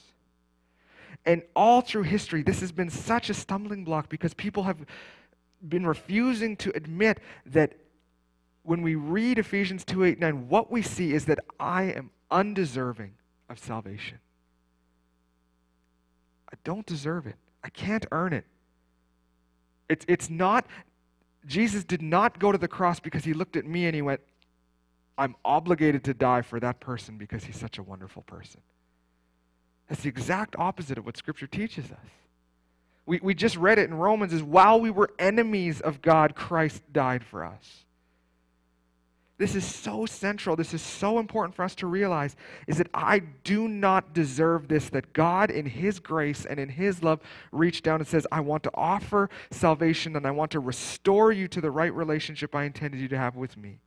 And 1.26 1.42
all 1.54 1.82
through 1.82 2.04
history, 2.04 2.42
this 2.42 2.62
has 2.62 2.72
been 2.72 2.90
such 2.90 3.30
a 3.30 3.34
stumbling 3.34 3.84
block 3.84 4.08
because 4.08 4.34
people 4.34 4.63
have 4.63 4.78
been 5.68 5.86
refusing 5.86 6.56
to 6.58 6.72
admit 6.74 7.20
that 7.48 7.74
when 8.63 8.82
we 8.82 8.96
read 8.96 9.40
Ephesians 9.40 9.84
2 9.84 10.06
8 10.06 10.20
9, 10.20 10.48
what 10.48 10.72
we 10.72 10.82
see 10.82 11.12
is 11.12 11.26
that 11.26 11.40
I 11.60 11.84
am 11.84 12.12
undeserving 12.32 13.16
of 13.50 13.60
salvation. 13.60 14.20
I 16.50 16.56
don't 16.63 16.86
deserve 16.86 17.28
it. 17.28 17.36
I 17.62 17.68
can't 17.70 18.06
earn 18.13 18.32
it. 18.32 18.46
It's, 19.89 20.06
it's 20.08 20.30
not, 20.30 20.65
Jesus 21.45 21.84
did 21.84 22.02
not 22.02 22.39
go 22.39 22.52
to 22.52 22.58
the 22.58 22.67
cross 22.67 23.00
because 23.00 23.23
he 23.23 23.34
looked 23.34 23.56
at 23.56 23.65
me 23.65 23.86
and 23.86 23.95
he 23.95 24.02
went, 24.02 24.21
I'm 25.17 25.36
obligated 25.43 26.04
to 26.06 26.13
die 26.13 26.41
for 26.41 26.60
that 26.60 26.80
person 26.80 27.17
because 27.17 27.43
he's 27.43 27.58
such 27.58 27.78
a 27.78 27.84
wonderful 27.84 28.21
person. 28.23 28.62
That's 29.88 30.02
the 30.02 30.10
exact 30.10 30.56
opposite 30.58 30.97
of 30.97 31.06
what 31.06 31.17
Scripture 31.17 31.47
teaches 31.47 31.86
us. 31.86 31.97
We, 33.06 33.19
we 33.23 33.34
just 33.34 33.56
read 33.56 33.80
it 33.80 33.89
in 33.89 33.95
Romans 33.95 34.34
is 34.34 34.43
while 34.43 34.80
we 34.82 34.91
were 34.91 35.10
enemies 35.17 35.80
of 35.80 36.02
God, 36.02 36.36
Christ 36.36 36.84
died 36.91 37.23
for 37.23 37.45
us. 37.45 37.86
This 39.38 39.54
is 39.54 39.63
so 39.63 40.08
central. 40.08 40.56
This 40.56 40.73
is 40.73 40.82
so 40.82 41.19
important 41.19 41.56
for 41.56 41.63
us 41.63 41.76
to 41.76 41.88
realize 41.88 42.36
is 42.65 42.78
that 42.78 42.89
I 42.93 43.19
do 43.19 43.67
not 43.67 44.13
deserve 44.13 44.67
this, 44.67 44.89
that 44.89 45.13
God, 45.13 45.52
in 45.52 45.67
His 45.67 46.00
grace 46.00 46.43
and 46.43 46.60
in 46.60 46.69
His 46.69 47.04
love, 47.04 47.19
reached 47.52 47.84
down 47.84 48.00
and 48.00 48.08
says, 48.08 48.26
I 48.32 48.39
want 48.39 48.63
to 48.63 48.71
offer 48.73 49.30
salvation 49.52 50.15
and 50.15 50.26
I 50.26 50.32
want 50.32 50.52
to 50.52 50.60
restore 50.60 51.32
you 51.32 51.47
to 51.50 51.62
the 51.62 51.69
right 51.69 51.93
relationship 51.93 52.56
I 52.56 52.63
intended 52.63 53.00
you 53.00 53.08
to 53.10 53.17
have 53.17 53.36
with 53.36 53.58
me. 53.58 53.80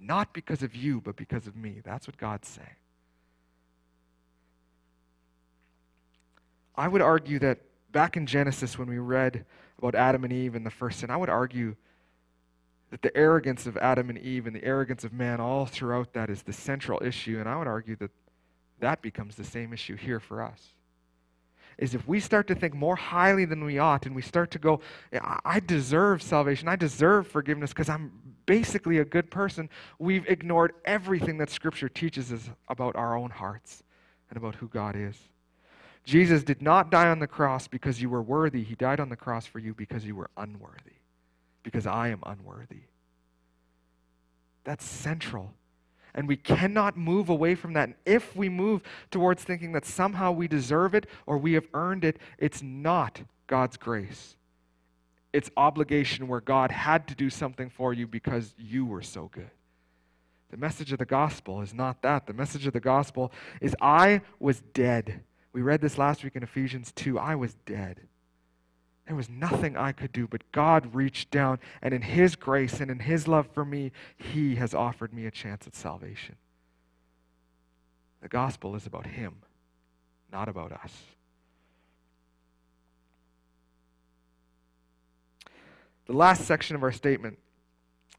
Not 0.00 0.32
because 0.32 0.62
of 0.62 0.74
you, 0.74 1.02
but 1.02 1.16
because 1.16 1.46
of 1.46 1.54
me. 1.54 1.80
That's 1.84 2.08
what 2.08 2.16
God's 2.16 2.48
saying. 2.48 2.76
I 6.74 6.88
would 6.88 7.02
argue 7.02 7.38
that 7.40 7.58
back 7.92 8.16
in 8.16 8.26
Genesis, 8.26 8.78
when 8.78 8.88
we 8.88 8.98
read 8.98 9.44
about 9.76 9.94
Adam 9.94 10.24
and 10.24 10.32
Eve 10.32 10.54
and 10.54 10.64
the 10.64 10.70
first 10.70 11.00
sin, 11.00 11.10
I 11.10 11.18
would 11.18 11.28
argue 11.28 11.76
that 12.92 13.00
the 13.00 13.16
arrogance 13.16 13.66
of 13.66 13.78
Adam 13.78 14.10
and 14.10 14.18
Eve 14.18 14.46
and 14.46 14.54
the 14.54 14.62
arrogance 14.62 15.02
of 15.02 15.14
man 15.14 15.40
all 15.40 15.64
throughout 15.64 16.12
that 16.12 16.28
is 16.28 16.42
the 16.42 16.52
central 16.52 17.02
issue. 17.02 17.38
And 17.40 17.48
I 17.48 17.56
would 17.56 17.66
argue 17.66 17.96
that 17.96 18.10
that 18.80 19.00
becomes 19.00 19.34
the 19.34 19.44
same 19.44 19.72
issue 19.72 19.96
here 19.96 20.20
for 20.20 20.42
us. 20.42 20.74
Is 21.78 21.94
if 21.94 22.06
we 22.06 22.20
start 22.20 22.46
to 22.48 22.54
think 22.54 22.74
more 22.74 22.94
highly 22.94 23.46
than 23.46 23.64
we 23.64 23.78
ought 23.78 24.04
and 24.04 24.14
we 24.14 24.20
start 24.20 24.50
to 24.50 24.58
go, 24.58 24.82
I 25.42 25.58
deserve 25.60 26.22
salvation, 26.22 26.68
I 26.68 26.76
deserve 26.76 27.26
forgiveness 27.26 27.70
because 27.70 27.88
I'm 27.88 28.12
basically 28.44 28.98
a 28.98 29.06
good 29.06 29.30
person, 29.30 29.70
we've 29.98 30.28
ignored 30.28 30.74
everything 30.84 31.38
that 31.38 31.48
Scripture 31.48 31.88
teaches 31.88 32.30
us 32.30 32.50
about 32.68 32.94
our 32.94 33.16
own 33.16 33.30
hearts 33.30 33.82
and 34.28 34.36
about 34.36 34.56
who 34.56 34.68
God 34.68 34.96
is. 34.96 35.16
Jesus 36.04 36.44
did 36.44 36.60
not 36.60 36.90
die 36.90 37.08
on 37.08 37.20
the 37.20 37.26
cross 37.26 37.68
because 37.68 38.02
you 38.02 38.10
were 38.10 38.22
worthy. 38.22 38.62
He 38.62 38.74
died 38.74 39.00
on 39.00 39.08
the 39.08 39.16
cross 39.16 39.46
for 39.46 39.60
you 39.60 39.72
because 39.72 40.04
you 40.04 40.14
were 40.14 40.28
unworthy, 40.36 40.96
because 41.62 41.86
I 41.86 42.08
am 42.08 42.20
unworthy. 42.24 42.82
That's 44.64 44.84
central. 44.84 45.54
And 46.14 46.28
we 46.28 46.36
cannot 46.36 46.96
move 46.96 47.28
away 47.28 47.54
from 47.54 47.72
that. 47.72 47.88
And 47.88 47.94
if 48.04 48.36
we 48.36 48.48
move 48.48 48.82
towards 49.10 49.42
thinking 49.42 49.72
that 49.72 49.86
somehow 49.86 50.32
we 50.32 50.46
deserve 50.46 50.94
it 50.94 51.06
or 51.26 51.38
we 51.38 51.54
have 51.54 51.66
earned 51.72 52.04
it, 52.04 52.18
it's 52.38 52.62
not 52.62 53.22
God's 53.46 53.76
grace. 53.76 54.36
It's 55.32 55.50
obligation 55.56 56.28
where 56.28 56.42
God 56.42 56.70
had 56.70 57.08
to 57.08 57.14
do 57.14 57.30
something 57.30 57.70
for 57.70 57.94
you 57.94 58.06
because 58.06 58.54
you 58.58 58.84
were 58.84 59.02
so 59.02 59.30
good. 59.32 59.50
The 60.50 60.58
message 60.58 60.92
of 60.92 60.98
the 60.98 61.06
gospel 61.06 61.62
is 61.62 61.72
not 61.72 62.02
that. 62.02 62.26
The 62.26 62.34
message 62.34 62.66
of 62.66 62.74
the 62.74 62.80
gospel 62.80 63.32
is 63.62 63.74
I 63.80 64.20
was 64.38 64.60
dead 64.74 65.22
we 65.52 65.60
read 65.60 65.80
this 65.80 65.98
last 65.98 66.24
week 66.24 66.34
in 66.34 66.42
Ephesians 66.42 66.92
2. 66.92 67.18
I 67.18 67.34
was 67.34 67.54
dead. 67.66 68.00
There 69.06 69.16
was 69.16 69.28
nothing 69.28 69.76
I 69.76 69.92
could 69.92 70.12
do, 70.12 70.26
but 70.26 70.50
God 70.52 70.94
reached 70.94 71.30
down, 71.30 71.58
and 71.82 71.92
in 71.92 72.02
His 72.02 72.36
grace 72.36 72.80
and 72.80 72.90
in 72.90 73.00
His 73.00 73.26
love 73.26 73.48
for 73.48 73.64
me, 73.64 73.92
He 74.16 74.54
has 74.56 74.74
offered 74.74 75.12
me 75.12 75.26
a 75.26 75.30
chance 75.30 75.66
at 75.66 75.74
salvation. 75.74 76.36
The 78.20 78.28
gospel 78.28 78.76
is 78.76 78.86
about 78.86 79.06
Him, 79.06 79.36
not 80.32 80.48
about 80.48 80.72
us. 80.72 80.92
The 86.06 86.12
last 86.12 86.44
section 86.44 86.76
of 86.76 86.82
our 86.82 86.92
statement 86.92 87.38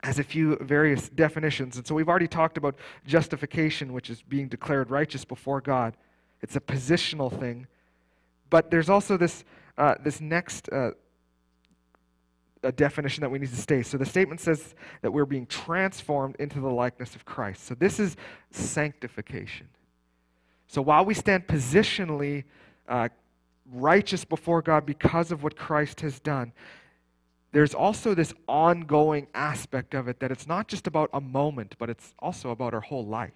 has 0.04 0.20
a 0.20 0.24
few 0.24 0.58
various 0.58 1.08
definitions. 1.10 1.78
And 1.78 1.88
so 1.88 1.96
we've 1.96 2.10
already 2.10 2.28
talked 2.28 2.58
about 2.58 2.76
justification, 3.08 3.94
which 3.94 4.10
is 4.10 4.22
being 4.22 4.50
declared 4.50 4.90
righteous 4.90 5.24
before 5.24 5.62
God. 5.62 5.96
It's 6.42 6.58
a 6.58 6.60
positional 6.60 7.32
thing. 7.40 7.68
But 8.50 8.70
there's 8.70 8.90
also 8.90 9.16
this, 9.16 9.46
uh, 9.78 9.96
this 10.04 10.22
next 10.22 10.70
uh, 10.70 10.92
definition 12.72 13.22
that 13.22 13.30
we 13.30 13.40
need 13.40 13.50
to 13.50 13.58
state. 13.58 13.86
So 13.86 13.98
the 13.98 14.06
statement 14.06 14.40
says 14.40 14.76
that 15.02 15.12
we're 15.12 15.26
being 15.26 15.46
transformed 15.46 16.36
into 16.38 16.60
the 16.60 16.70
likeness 16.70 17.16
of 17.16 17.26
Christ. 17.26 17.66
So 17.66 17.76
this 17.76 18.00
is 18.00 18.16
sanctification. 18.52 19.68
So 20.68 20.82
while 20.82 21.06
we 21.06 21.14
stand 21.14 21.48
positionally 21.48 22.46
uh, 22.88 23.10
righteous 23.72 24.26
before 24.26 24.62
God 24.62 24.86
because 24.86 25.32
of 25.32 25.44
what 25.44 25.56
Christ 25.56 26.02
has 26.02 26.20
done, 26.20 26.54
there's 27.52 27.74
also 27.74 28.16
this 28.16 28.34
ongoing 28.48 29.28
aspect 29.36 29.94
of 29.94 30.08
it 30.08 30.20
that 30.20 30.32
it's 30.32 30.48
not 30.48 30.68
just 30.68 30.88
about 30.88 31.10
a 31.14 31.22
moment, 31.22 31.76
but 31.78 31.90
it's 31.90 32.16
also 32.18 32.50
about 32.50 32.74
our 32.74 32.82
whole 32.82 33.06
life 33.06 33.34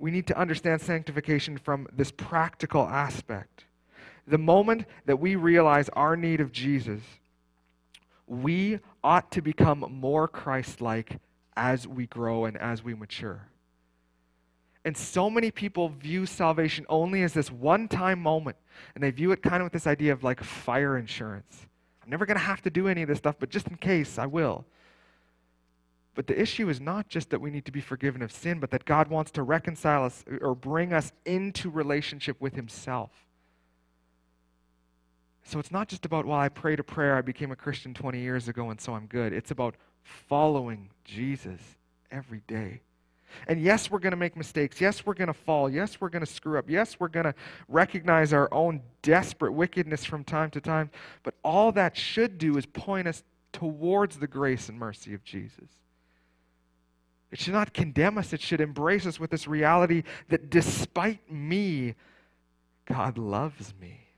we 0.00 0.10
need 0.10 0.26
to 0.26 0.38
understand 0.38 0.80
sanctification 0.80 1.58
from 1.58 1.86
this 1.92 2.10
practical 2.10 2.82
aspect. 2.88 3.64
The 4.26 4.38
moment 4.38 4.86
that 5.04 5.20
we 5.20 5.36
realize 5.36 5.88
our 5.90 6.16
need 6.16 6.40
of 6.40 6.50
Jesus, 6.50 7.02
we 8.26 8.80
ought 9.04 9.30
to 9.32 9.42
become 9.42 9.84
more 9.90 10.26
Christ 10.26 10.80
like 10.80 11.18
as 11.56 11.86
we 11.86 12.06
grow 12.06 12.46
and 12.46 12.56
as 12.56 12.82
we 12.82 12.94
mature. 12.94 13.48
And 14.86 14.96
so 14.96 15.28
many 15.28 15.50
people 15.50 15.90
view 15.90 16.24
salvation 16.24 16.86
only 16.88 17.22
as 17.22 17.34
this 17.34 17.50
one 17.50 17.86
time 17.86 18.20
moment. 18.20 18.56
And 18.94 19.04
they 19.04 19.10
view 19.10 19.32
it 19.32 19.42
kind 19.42 19.56
of 19.56 19.64
with 19.64 19.74
this 19.74 19.86
idea 19.86 20.12
of 20.12 20.24
like 20.24 20.42
fire 20.42 20.96
insurance. 20.96 21.66
I'm 22.02 22.08
never 22.08 22.24
going 22.24 22.38
to 22.38 22.44
have 22.44 22.62
to 22.62 22.70
do 22.70 22.88
any 22.88 23.02
of 23.02 23.08
this 23.08 23.18
stuff, 23.18 23.36
but 23.38 23.50
just 23.50 23.68
in 23.68 23.76
case, 23.76 24.18
I 24.18 24.24
will. 24.24 24.64
But 26.14 26.26
the 26.26 26.40
issue 26.40 26.68
is 26.68 26.80
not 26.80 27.08
just 27.08 27.30
that 27.30 27.40
we 27.40 27.50
need 27.50 27.64
to 27.66 27.72
be 27.72 27.80
forgiven 27.80 28.20
of 28.22 28.32
sin, 28.32 28.58
but 28.58 28.70
that 28.72 28.84
God 28.84 29.08
wants 29.08 29.30
to 29.32 29.42
reconcile 29.42 30.04
us 30.04 30.24
or 30.40 30.54
bring 30.54 30.92
us 30.92 31.12
into 31.24 31.70
relationship 31.70 32.40
with 32.40 32.54
Himself. 32.54 33.10
So 35.44 35.58
it's 35.58 35.70
not 35.70 35.88
just 35.88 36.04
about, 36.04 36.26
well, 36.26 36.38
I 36.38 36.48
prayed 36.48 36.80
a 36.80 36.84
prayer, 36.84 37.16
I 37.16 37.22
became 37.22 37.50
a 37.50 37.56
Christian 37.56 37.94
20 37.94 38.20
years 38.20 38.48
ago, 38.48 38.70
and 38.70 38.80
so 38.80 38.94
I'm 38.94 39.06
good. 39.06 39.32
It's 39.32 39.50
about 39.50 39.76
following 40.02 40.90
Jesus 41.04 41.60
every 42.10 42.42
day. 42.46 42.82
And 43.46 43.60
yes, 43.60 43.90
we're 43.90 44.00
going 44.00 44.10
to 44.10 44.16
make 44.16 44.36
mistakes. 44.36 44.80
Yes, 44.80 45.06
we're 45.06 45.14
going 45.14 45.28
to 45.28 45.34
fall. 45.34 45.70
Yes, 45.70 46.00
we're 46.00 46.08
going 46.08 46.24
to 46.24 46.30
screw 46.30 46.58
up. 46.58 46.68
Yes, 46.68 46.98
we're 46.98 47.08
going 47.08 47.24
to 47.24 47.34
recognize 47.68 48.32
our 48.32 48.52
own 48.52 48.82
desperate 49.02 49.52
wickedness 49.52 50.04
from 50.04 50.24
time 50.24 50.50
to 50.50 50.60
time. 50.60 50.90
But 51.22 51.34
all 51.44 51.70
that 51.72 51.96
should 51.96 52.38
do 52.38 52.56
is 52.56 52.66
point 52.66 53.06
us 53.06 53.22
towards 53.52 54.18
the 54.18 54.26
grace 54.26 54.68
and 54.68 54.78
mercy 54.78 55.14
of 55.14 55.24
Jesus. 55.24 55.70
It 57.30 57.38
should 57.38 57.54
not 57.54 57.72
condemn 57.72 58.18
us, 58.18 58.32
it 58.32 58.40
should 58.40 58.60
embrace 58.60 59.06
us 59.06 59.20
with 59.20 59.30
this 59.30 59.46
reality 59.46 60.02
that 60.28 60.50
despite 60.50 61.30
me, 61.30 61.94
God 62.86 63.18
loves 63.18 63.72
me. 63.80 64.08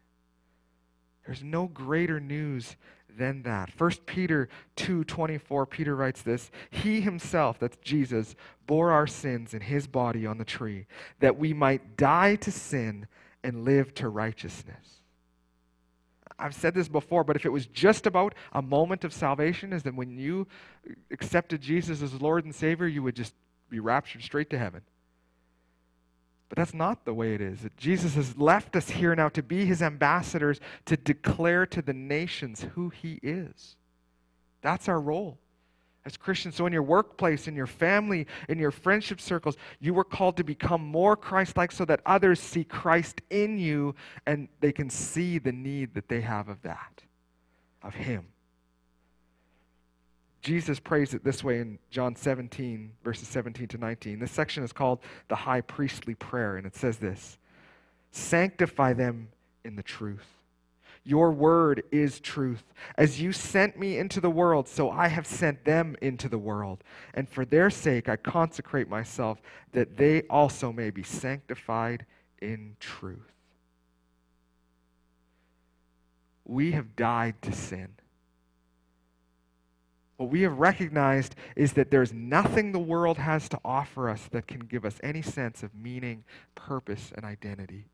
There's 1.27 1.43
no 1.43 1.67
greater 1.67 2.21
news 2.21 2.77
than 3.09 3.43
that. 3.43 3.71
1 3.77 3.91
Peter 4.07 4.49
2:24 4.77 5.69
Peter 5.69 5.95
writes 5.95 6.23
this, 6.23 6.51
he 6.71 7.03
himself, 7.03 7.59
that's 7.59 7.77
Jesus, 7.79 8.35
bore 8.67 8.91
our 8.91 9.07
sins 9.07 9.53
in 9.53 9.61
his 9.61 9.87
body 9.87 10.27
on 10.27 10.39
the 10.39 10.45
tree 10.45 10.87
that 11.21 11.37
we 11.37 11.53
might 11.53 11.97
die 11.97 12.37
to 12.37 12.51
sin 12.51 13.07
and 13.45 13.65
live 13.65 13.95
to 13.95 14.09
righteousness. 14.09 15.02
I've 16.39 16.55
said 16.55 16.75
this 16.75 16.89
before, 16.89 17.25
but 17.25 17.37
if 17.37 17.45
it 17.45 17.51
was 17.51 17.67
just 17.67 18.07
about 18.07 18.35
a 18.53 18.63
moment 18.63 19.05
of 19.05 19.13
salvation, 19.13 19.73
is 19.73 19.83
that 19.85 19.95
when 19.95 20.19
you 20.19 20.47
accepted 21.11 21.61
Jesus 21.61 22.03
as 22.03 22.21
Lord 22.21 22.45
and 22.45 22.55
Savior, 22.55 22.87
you 22.87 23.03
would 23.03 23.17
just 23.17 23.35
be 23.69 23.81
raptured 23.81 24.23
straight 24.23 24.51
to 24.51 24.59
heaven. 24.59 24.83
But 26.49 26.59
that's 26.59 26.75
not 26.75 27.05
the 27.05 27.15
way 27.15 27.35
it 27.35 27.41
is. 27.41 27.61
Jesus 27.79 28.15
has 28.15 28.37
left 28.37 28.77
us 28.77 28.91
here 28.91 29.15
now 29.15 29.31
to 29.31 29.43
be 29.43 29.65
his 29.65 29.81
ambassadors, 29.81 30.61
to 30.85 30.97
declare 30.97 31.65
to 31.67 31.81
the 31.81 31.95
nations 31.95 32.67
who 32.75 32.91
he 32.91 33.19
is. 33.23 33.77
That's 34.61 34.89
our 34.89 35.01
role 35.01 35.39
as 36.05 36.17
Christians. 36.17 36.57
So, 36.57 36.67
in 36.67 36.73
your 36.73 36.83
workplace, 36.83 37.49
in 37.49 37.55
your 37.55 37.67
family, 37.67 38.27
in 38.49 38.59
your 38.59 38.71
friendship 38.71 39.21
circles, 39.21 39.57
you 39.81 39.95
were 39.95 40.05
called 40.05 40.37
to 40.39 40.45
become 40.45 40.83
more 40.85 41.17
Christ 41.17 41.57
like 41.57 41.73
so 41.73 41.85
that 41.85 42.01
others 42.07 42.41
see 42.41 42.65
Christ 42.65 43.21
in 43.31 43.59
you 43.59 43.95
and 44.27 44.49
they 44.61 44.73
can 44.73 44.91
see 44.91 45.39
the 45.39 45.53
need 45.53 45.95
that 45.95 46.09
they 46.09 46.21
have 46.21 46.49
of 46.49 46.63
that, 46.63 47.03
of 47.83 47.95
Him. 47.95 48.27
Jesus 50.43 50.81
prays 50.81 51.15
it 51.15 51.23
this 51.23 51.45
way 51.45 51.61
in 51.61 51.79
John 51.91 52.17
17, 52.17 52.93
verses 53.05 53.29
17 53.29 53.69
to 53.69 53.79
19. 53.79 54.19
This 54.19 54.33
section 54.33 54.65
is 54.65 54.73
called 54.73 54.99
the 55.29 55.37
high 55.37 55.61
priestly 55.61 56.17
prayer, 56.17 56.57
and 56.57 56.67
it 56.67 56.75
says 56.75 56.99
this 56.99 57.39
Sanctify 58.11 58.93
them 58.93 59.29
in 59.65 59.77
the 59.77 59.83
truth. 59.83 60.27
Your 61.05 61.33
word 61.33 61.83
is 61.91 62.21
truth. 62.21 62.63
As 62.97 63.21
you 63.21 63.33
sent 63.33 63.77
me 63.79 63.99
into 63.99 64.21
the 64.21 64.31
world, 64.31 64.69
so 64.69 64.91
I 64.91 65.09
have 65.09 65.27
sent 65.27 65.65
them 65.65 65.97
into 66.01 66.29
the 66.29 66.39
world. 66.39 66.85
And 67.13 67.29
for 67.29 67.45
their 67.45 67.71
sake 67.71 68.09
I 68.09 68.17
consecrate 68.17 68.89
myself, 68.89 69.41
that 69.73 69.97
they 69.97 70.23
also 70.23 70.73
may 70.73 70.91
be 70.91 71.03
sanctified 71.03 72.07
in 72.41 72.77
truth. 72.79 73.33
We 76.45 76.73
have 76.73 76.95
died 76.95 77.41
to 77.43 77.53
sin. 77.53 77.95
What 80.19 80.31
we 80.31 80.43
have 80.43 80.59
recognized 80.59 81.35
is 81.57 81.73
that 81.73 81.91
there's 81.91 82.13
nothing 82.13 82.71
the 82.71 82.79
world 82.79 83.19
has 83.19 83.49
to 83.49 83.59
offer 83.65 84.09
us 84.09 84.29
that 84.31 84.47
can 84.47 84.61
give 84.61 84.85
us 84.85 85.01
any 85.03 85.23
sense 85.23 85.65
of 85.65 85.75
meaning, 85.75 86.23
purpose, 86.55 87.13
and 87.17 87.25
identity. 87.25 87.87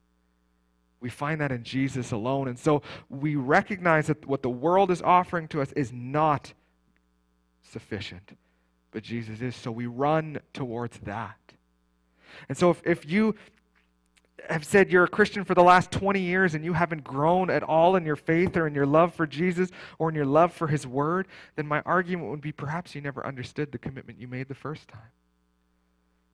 We 1.00 1.10
find 1.10 1.40
that 1.40 1.52
in 1.52 1.62
Jesus 1.62 2.12
alone. 2.12 2.48
And 2.48 2.58
so 2.58 2.82
we 3.08 3.36
recognize 3.36 4.08
that 4.08 4.26
what 4.26 4.42
the 4.42 4.50
world 4.50 4.90
is 4.90 5.00
offering 5.00 5.48
to 5.48 5.62
us 5.62 5.72
is 5.72 5.92
not 5.92 6.52
sufficient, 7.62 8.36
but 8.90 9.02
Jesus 9.02 9.40
is. 9.40 9.54
So 9.54 9.70
we 9.70 9.86
run 9.86 10.40
towards 10.52 10.98
that. 11.00 11.36
And 12.48 12.58
so 12.58 12.70
if, 12.70 12.82
if 12.84 13.10
you 13.10 13.34
have 14.48 14.64
said 14.64 14.90
you're 14.90 15.04
a 15.04 15.08
Christian 15.08 15.44
for 15.44 15.54
the 15.54 15.62
last 15.62 15.90
20 15.90 16.20
years 16.20 16.54
and 16.54 16.64
you 16.64 16.72
haven't 16.72 17.04
grown 17.04 17.50
at 17.50 17.62
all 17.62 17.96
in 17.96 18.04
your 18.04 18.16
faith 18.16 18.56
or 18.56 18.66
in 18.66 18.74
your 18.74 18.86
love 18.86 19.14
for 19.14 19.26
Jesus 19.26 19.70
or 19.98 20.08
in 20.08 20.14
your 20.14 20.26
love 20.26 20.52
for 20.52 20.68
His 20.68 20.86
Word, 20.86 21.28
then 21.56 21.66
my 21.66 21.80
argument 21.84 22.30
would 22.30 22.40
be 22.40 22.52
perhaps 22.52 22.94
you 22.94 23.00
never 23.00 23.26
understood 23.26 23.72
the 23.72 23.78
commitment 23.78 24.20
you 24.20 24.28
made 24.28 24.48
the 24.48 24.54
first 24.54 24.88
time. 24.88 25.10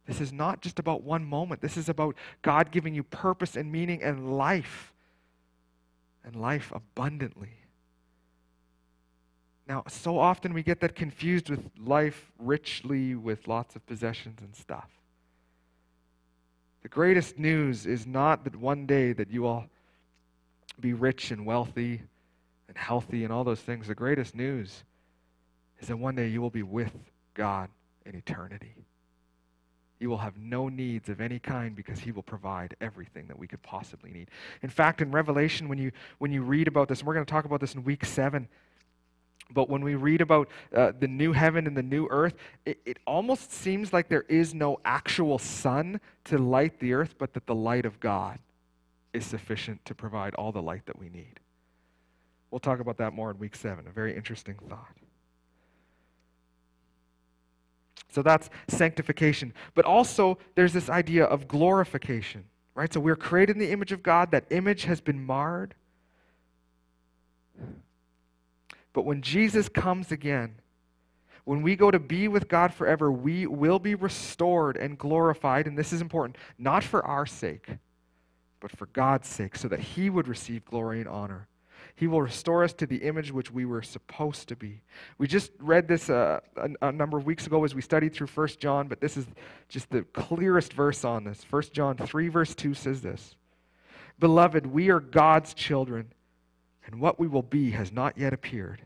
This 0.06 0.20
is 0.20 0.32
not 0.32 0.60
just 0.60 0.78
about 0.78 1.02
one 1.02 1.24
moment, 1.24 1.60
this 1.60 1.76
is 1.76 1.88
about 1.88 2.14
God 2.42 2.70
giving 2.70 2.94
you 2.94 3.02
purpose 3.02 3.56
and 3.56 3.72
meaning 3.72 4.02
and 4.02 4.36
life, 4.36 4.92
and 6.24 6.36
life 6.36 6.72
abundantly. 6.74 7.54
Now, 9.66 9.84
so 9.88 10.18
often 10.18 10.52
we 10.52 10.62
get 10.62 10.80
that 10.80 10.94
confused 10.94 11.48
with 11.48 11.70
life 11.78 12.30
richly 12.38 13.14
with 13.14 13.48
lots 13.48 13.76
of 13.76 13.86
possessions 13.86 14.40
and 14.42 14.54
stuff. 14.54 14.90
The 16.82 16.88
greatest 16.90 17.38
news 17.38 17.86
is 17.86 18.06
not 18.06 18.44
that 18.44 18.56
one 18.56 18.84
day 18.84 19.14
that 19.14 19.30
you 19.30 19.42
will 19.42 19.64
be 20.78 20.92
rich 20.92 21.30
and 21.30 21.46
wealthy 21.46 22.02
and 22.68 22.76
healthy 22.76 23.24
and 23.24 23.32
all 23.32 23.42
those 23.42 23.60
things. 23.60 23.86
The 23.86 23.94
greatest 23.94 24.34
news 24.34 24.84
is 25.80 25.88
that 25.88 25.96
one 25.96 26.14
day 26.14 26.28
you 26.28 26.42
will 26.42 26.50
be 26.50 26.62
with 26.62 26.92
God 27.32 27.70
in 28.04 28.14
eternity. 28.14 28.74
You 30.00 30.10
will 30.10 30.18
have 30.18 30.36
no 30.36 30.68
needs 30.68 31.08
of 31.08 31.20
any 31.20 31.38
kind 31.38 31.74
because 31.74 32.00
he 32.00 32.12
will 32.12 32.22
provide 32.22 32.76
everything 32.80 33.28
that 33.28 33.38
we 33.38 33.46
could 33.46 33.62
possibly 33.62 34.10
need. 34.10 34.28
In 34.62 34.68
fact, 34.68 35.00
in 35.00 35.10
Revelation, 35.10 35.68
when 35.68 35.78
you, 35.78 35.92
when 36.18 36.32
you 36.32 36.42
read 36.42 36.68
about 36.68 36.88
this, 36.88 36.98
and 36.98 37.06
we're 37.06 37.14
going 37.14 37.24
to 37.24 37.30
talk 37.30 37.44
about 37.44 37.60
this 37.60 37.74
in 37.74 37.84
week 37.84 38.04
seven, 38.04 38.48
but 39.50 39.68
when 39.68 39.84
we 39.84 39.94
read 39.94 40.20
about 40.20 40.48
uh, 40.74 40.92
the 40.98 41.06
new 41.06 41.32
heaven 41.32 41.66
and 41.66 41.76
the 41.76 41.82
new 41.82 42.08
earth, 42.10 42.34
it, 42.64 42.78
it 42.84 42.98
almost 43.06 43.52
seems 43.52 43.92
like 43.92 44.08
there 44.08 44.24
is 44.28 44.54
no 44.54 44.80
actual 44.84 45.38
sun 45.38 46.00
to 46.24 46.38
light 46.38 46.80
the 46.80 46.92
earth, 46.92 47.14
but 47.18 47.34
that 47.34 47.46
the 47.46 47.54
light 47.54 47.86
of 47.86 48.00
God 48.00 48.38
is 49.12 49.24
sufficient 49.24 49.84
to 49.84 49.94
provide 49.94 50.34
all 50.34 50.50
the 50.50 50.62
light 50.62 50.86
that 50.86 50.98
we 50.98 51.08
need. 51.08 51.40
We'll 52.50 52.58
talk 52.60 52.80
about 52.80 52.96
that 52.98 53.12
more 53.12 53.30
in 53.30 53.38
week 53.38 53.54
seven. 53.54 53.86
A 53.86 53.90
very 53.90 54.16
interesting 54.16 54.56
thought. 54.68 54.96
So 58.14 58.22
that's 58.22 58.48
sanctification. 58.68 59.52
But 59.74 59.84
also, 59.84 60.38
there's 60.54 60.72
this 60.72 60.88
idea 60.88 61.24
of 61.24 61.48
glorification, 61.48 62.44
right? 62.76 62.92
So 62.92 63.00
we're 63.00 63.16
created 63.16 63.56
in 63.56 63.60
the 63.60 63.72
image 63.72 63.90
of 63.90 64.04
God. 64.04 64.30
That 64.30 64.44
image 64.50 64.84
has 64.84 65.00
been 65.00 65.26
marred. 65.26 65.74
But 68.92 69.04
when 69.04 69.20
Jesus 69.20 69.68
comes 69.68 70.12
again, 70.12 70.54
when 71.42 71.60
we 71.60 71.74
go 71.74 71.90
to 71.90 71.98
be 71.98 72.28
with 72.28 72.46
God 72.46 72.72
forever, 72.72 73.10
we 73.10 73.48
will 73.48 73.80
be 73.80 73.96
restored 73.96 74.76
and 74.76 74.96
glorified. 74.96 75.66
And 75.66 75.76
this 75.76 75.92
is 75.92 76.00
important, 76.00 76.38
not 76.56 76.84
for 76.84 77.04
our 77.04 77.26
sake, 77.26 77.68
but 78.60 78.70
for 78.70 78.86
God's 78.86 79.26
sake, 79.26 79.56
so 79.56 79.66
that 79.66 79.80
He 79.80 80.08
would 80.08 80.28
receive 80.28 80.64
glory 80.64 81.00
and 81.00 81.08
honor. 81.08 81.48
He 81.96 82.06
will 82.06 82.22
restore 82.22 82.64
us 82.64 82.72
to 82.74 82.86
the 82.86 82.96
image 82.96 83.32
which 83.32 83.52
we 83.52 83.64
were 83.64 83.82
supposed 83.82 84.48
to 84.48 84.56
be. 84.56 84.82
We 85.18 85.28
just 85.28 85.52
read 85.60 85.86
this 85.86 86.10
uh, 86.10 86.40
a, 86.56 86.88
a, 86.88 86.92
number 86.92 87.16
of 87.16 87.24
weeks 87.24 87.46
ago 87.46 87.62
as 87.64 87.74
we 87.74 87.82
studied 87.82 88.14
through 88.14 88.26
1 88.26 88.48
John, 88.58 88.88
but 88.88 89.00
this 89.00 89.16
is 89.16 89.26
just 89.68 89.90
the 89.90 90.02
clearest 90.02 90.72
verse 90.72 91.04
on 91.04 91.22
this. 91.24 91.44
1 91.48 91.62
John 91.72 91.96
3, 91.96 92.28
verse 92.28 92.54
2 92.54 92.74
says 92.74 93.00
this 93.00 93.36
Beloved, 94.18 94.66
we 94.66 94.90
are 94.90 95.00
God's 95.00 95.54
children 95.54 96.12
and 96.86 97.00
what 97.00 97.18
we 97.18 97.28
will 97.28 97.42
be 97.42 97.70
has 97.70 97.92
not 97.92 98.18
yet 98.18 98.32
appeared. 98.32 98.82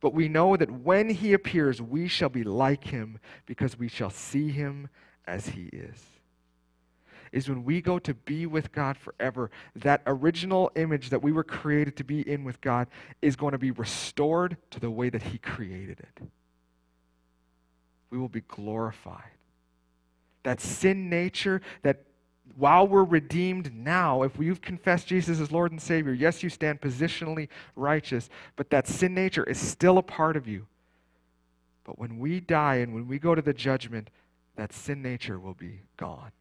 But 0.00 0.12
we 0.12 0.28
know 0.28 0.56
that 0.56 0.70
when 0.70 1.08
he 1.10 1.32
appears, 1.32 1.80
we 1.80 2.08
shall 2.08 2.28
be 2.28 2.42
like 2.42 2.84
him 2.84 3.18
because 3.46 3.78
we 3.78 3.88
shall 3.88 4.10
see 4.10 4.50
him 4.50 4.88
as 5.26 5.46
he 5.50 5.66
is. 5.66 5.96
Is 7.32 7.48
when 7.48 7.64
we 7.64 7.80
go 7.80 7.98
to 7.98 8.12
be 8.12 8.44
with 8.44 8.72
God 8.72 8.98
forever, 8.98 9.50
that 9.74 10.02
original 10.06 10.70
image 10.76 11.08
that 11.10 11.22
we 11.22 11.32
were 11.32 11.42
created 11.42 11.96
to 11.96 12.04
be 12.04 12.20
in 12.30 12.44
with 12.44 12.60
God 12.60 12.88
is 13.22 13.36
going 13.36 13.52
to 13.52 13.58
be 13.58 13.70
restored 13.70 14.58
to 14.70 14.78
the 14.78 14.90
way 14.90 15.08
that 15.08 15.22
he 15.22 15.38
created 15.38 15.98
it. 16.00 16.24
We 18.10 18.18
will 18.18 18.28
be 18.28 18.42
glorified. 18.42 19.30
That 20.42 20.60
sin 20.60 21.08
nature, 21.08 21.62
that 21.82 22.04
while 22.56 22.86
we're 22.86 23.04
redeemed 23.04 23.74
now, 23.74 24.22
if 24.24 24.32
you've 24.38 24.60
confessed 24.60 25.06
Jesus 25.06 25.40
as 25.40 25.50
Lord 25.50 25.72
and 25.72 25.80
Savior, 25.80 26.12
yes, 26.12 26.42
you 26.42 26.50
stand 26.50 26.82
positionally 26.82 27.48
righteous, 27.76 28.28
but 28.56 28.68
that 28.68 28.86
sin 28.86 29.14
nature 29.14 29.44
is 29.44 29.58
still 29.58 29.96
a 29.96 30.02
part 30.02 30.36
of 30.36 30.46
you. 30.46 30.66
But 31.84 31.98
when 31.98 32.18
we 32.18 32.40
die 32.40 32.76
and 32.76 32.92
when 32.94 33.08
we 33.08 33.18
go 33.18 33.34
to 33.34 33.40
the 33.42 33.54
judgment, 33.54 34.10
that 34.56 34.74
sin 34.74 35.00
nature 35.00 35.38
will 35.38 35.54
be 35.54 35.80
gone. 35.96 36.32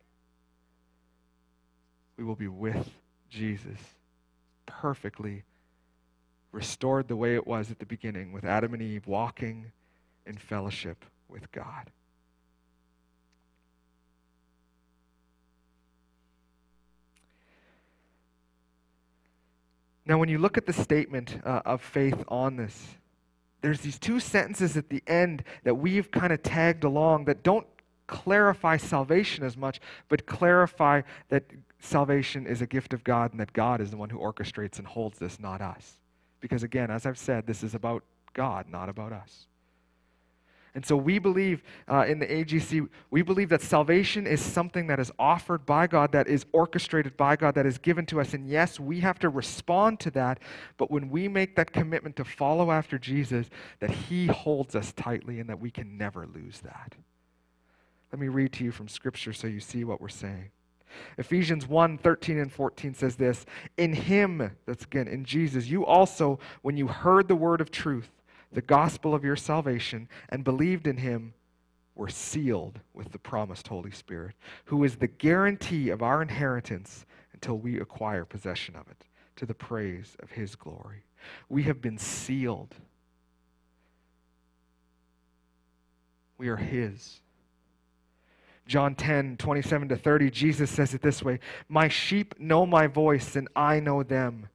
We 2.17 2.23
will 2.23 2.35
be 2.35 2.47
with 2.47 2.89
Jesus, 3.29 3.79
perfectly 4.65 5.43
restored 6.51 7.07
the 7.07 7.15
way 7.15 7.35
it 7.35 7.47
was 7.47 7.71
at 7.71 7.79
the 7.79 7.85
beginning, 7.85 8.31
with 8.33 8.43
Adam 8.43 8.73
and 8.73 8.81
Eve 8.81 9.07
walking 9.07 9.71
in 10.25 10.37
fellowship 10.37 11.05
with 11.29 11.51
God. 11.51 11.91
Now, 20.05 20.17
when 20.17 20.29
you 20.29 20.39
look 20.39 20.57
at 20.57 20.65
the 20.65 20.73
statement 20.73 21.39
uh, 21.45 21.61
of 21.63 21.81
faith 21.81 22.23
on 22.27 22.57
this, 22.57 22.97
there's 23.61 23.81
these 23.81 23.99
two 23.99 24.19
sentences 24.19 24.75
at 24.75 24.89
the 24.89 25.01
end 25.07 25.43
that 25.63 25.75
we've 25.75 26.09
kind 26.11 26.33
of 26.33 26.43
tagged 26.43 26.83
along 26.83 27.25
that 27.25 27.43
don't 27.43 27.67
clarify 28.07 28.75
salvation 28.77 29.43
as 29.45 29.55
much, 29.55 29.79
but 30.09 30.25
clarify 30.25 31.01
that 31.29 31.45
salvation 31.81 32.47
is 32.47 32.61
a 32.61 32.67
gift 32.67 32.93
of 32.93 33.03
God 33.03 33.31
and 33.31 33.39
that 33.39 33.53
God 33.53 33.81
is 33.81 33.91
the 33.91 33.97
one 33.97 34.09
who 34.09 34.19
orchestrates 34.19 34.77
and 34.77 34.87
holds 34.87 35.19
this, 35.19 35.39
not 35.39 35.61
us. 35.61 35.99
Because 36.39 36.63
again, 36.63 36.89
as 36.89 37.05
I've 37.05 37.17
said, 37.17 37.45
this 37.45 37.63
is 37.63 37.75
about 37.75 38.03
God, 38.33 38.67
not 38.69 38.89
about 38.89 39.11
us. 39.11 39.47
And 40.73 40.85
so 40.85 40.95
we 40.95 41.19
believe 41.19 41.63
uh, 41.89 42.05
in 42.07 42.19
the 42.19 42.25
AGC, 42.25 42.87
we 43.09 43.21
believe 43.21 43.49
that 43.49 43.61
salvation 43.61 44.25
is 44.25 44.41
something 44.41 44.87
that 44.87 45.01
is 45.01 45.11
offered 45.19 45.65
by 45.65 45.85
God, 45.85 46.13
that 46.13 46.29
is 46.29 46.45
orchestrated 46.53 47.17
by 47.17 47.35
God, 47.35 47.55
that 47.55 47.65
is 47.65 47.77
given 47.77 48.05
to 48.05 48.21
us. 48.21 48.33
And 48.33 48.47
yes, 48.47 48.79
we 48.79 49.01
have 49.01 49.19
to 49.19 49.29
respond 49.29 49.99
to 50.01 50.11
that. 50.11 50.39
But 50.77 50.89
when 50.89 51.09
we 51.09 51.27
make 51.27 51.57
that 51.57 51.73
commitment 51.73 52.15
to 52.15 52.23
follow 52.23 52.71
after 52.71 52.97
Jesus, 52.97 53.47
that 53.79 53.91
He 53.91 54.27
holds 54.27 54.73
us 54.73 54.93
tightly 54.93 55.41
and 55.41 55.49
that 55.49 55.59
we 55.59 55.71
can 55.71 55.97
never 55.97 56.25
lose 56.25 56.61
that. 56.61 56.95
Let 58.13 58.19
me 58.19 58.29
read 58.29 58.53
to 58.53 58.63
you 58.63 58.71
from 58.71 58.87
Scripture 58.87 59.33
so 59.33 59.47
you 59.47 59.59
see 59.59 59.83
what 59.83 59.99
we're 59.99 60.09
saying. 60.09 60.51
Ephesians 61.17 61.67
1 61.67 61.97
13 61.97 62.37
and 62.39 62.51
14 62.51 62.93
says 62.93 63.15
this 63.15 63.45
In 63.77 63.93
Him, 63.93 64.51
that's 64.65 64.85
again 64.85 65.07
in 65.07 65.25
Jesus, 65.25 65.67
you 65.67 65.85
also, 65.85 66.39
when 66.61 66.77
you 66.77 66.87
heard 66.87 67.27
the 67.27 67.35
word 67.35 67.61
of 67.61 67.71
truth, 67.71 68.09
the 68.51 68.61
gospel 68.61 69.15
of 69.15 69.23
your 69.23 69.35
salvation 69.35 70.09
and 70.29 70.43
believed 70.43 70.87
in 70.87 70.97
him 70.97 71.33
were 71.95 72.09
sealed 72.09 72.79
with 72.93 73.11
the 73.11 73.19
promised 73.19 73.67
Holy 73.67 73.91
Spirit, 73.91 74.35
who 74.65 74.83
is 74.83 74.95
the 74.95 75.07
guarantee 75.07 75.89
of 75.89 76.01
our 76.01 76.21
inheritance 76.21 77.05
until 77.33 77.57
we 77.57 77.79
acquire 77.79 78.25
possession 78.25 78.75
of 78.75 78.89
it, 78.89 79.05
to 79.35 79.45
the 79.45 79.53
praise 79.53 80.15
of 80.21 80.31
his 80.31 80.55
glory. 80.55 81.03
We 81.49 81.63
have 81.63 81.81
been 81.81 81.97
sealed. 81.97 82.75
We 86.37 86.49
are 86.49 86.57
his. 86.57 87.21
John 88.67 88.95
10, 88.95 89.37
27 89.37 89.89
to 89.89 89.97
30, 89.97 90.29
Jesus 90.29 90.69
says 90.69 90.93
it 90.93 91.01
this 91.01 91.23
way 91.23 91.39
My 91.67 91.87
sheep 91.87 92.35
know 92.39 92.65
my 92.65 92.87
voice, 92.87 93.35
and 93.35 93.47
I 93.55 93.79
know 93.79 94.03
them. 94.03 94.47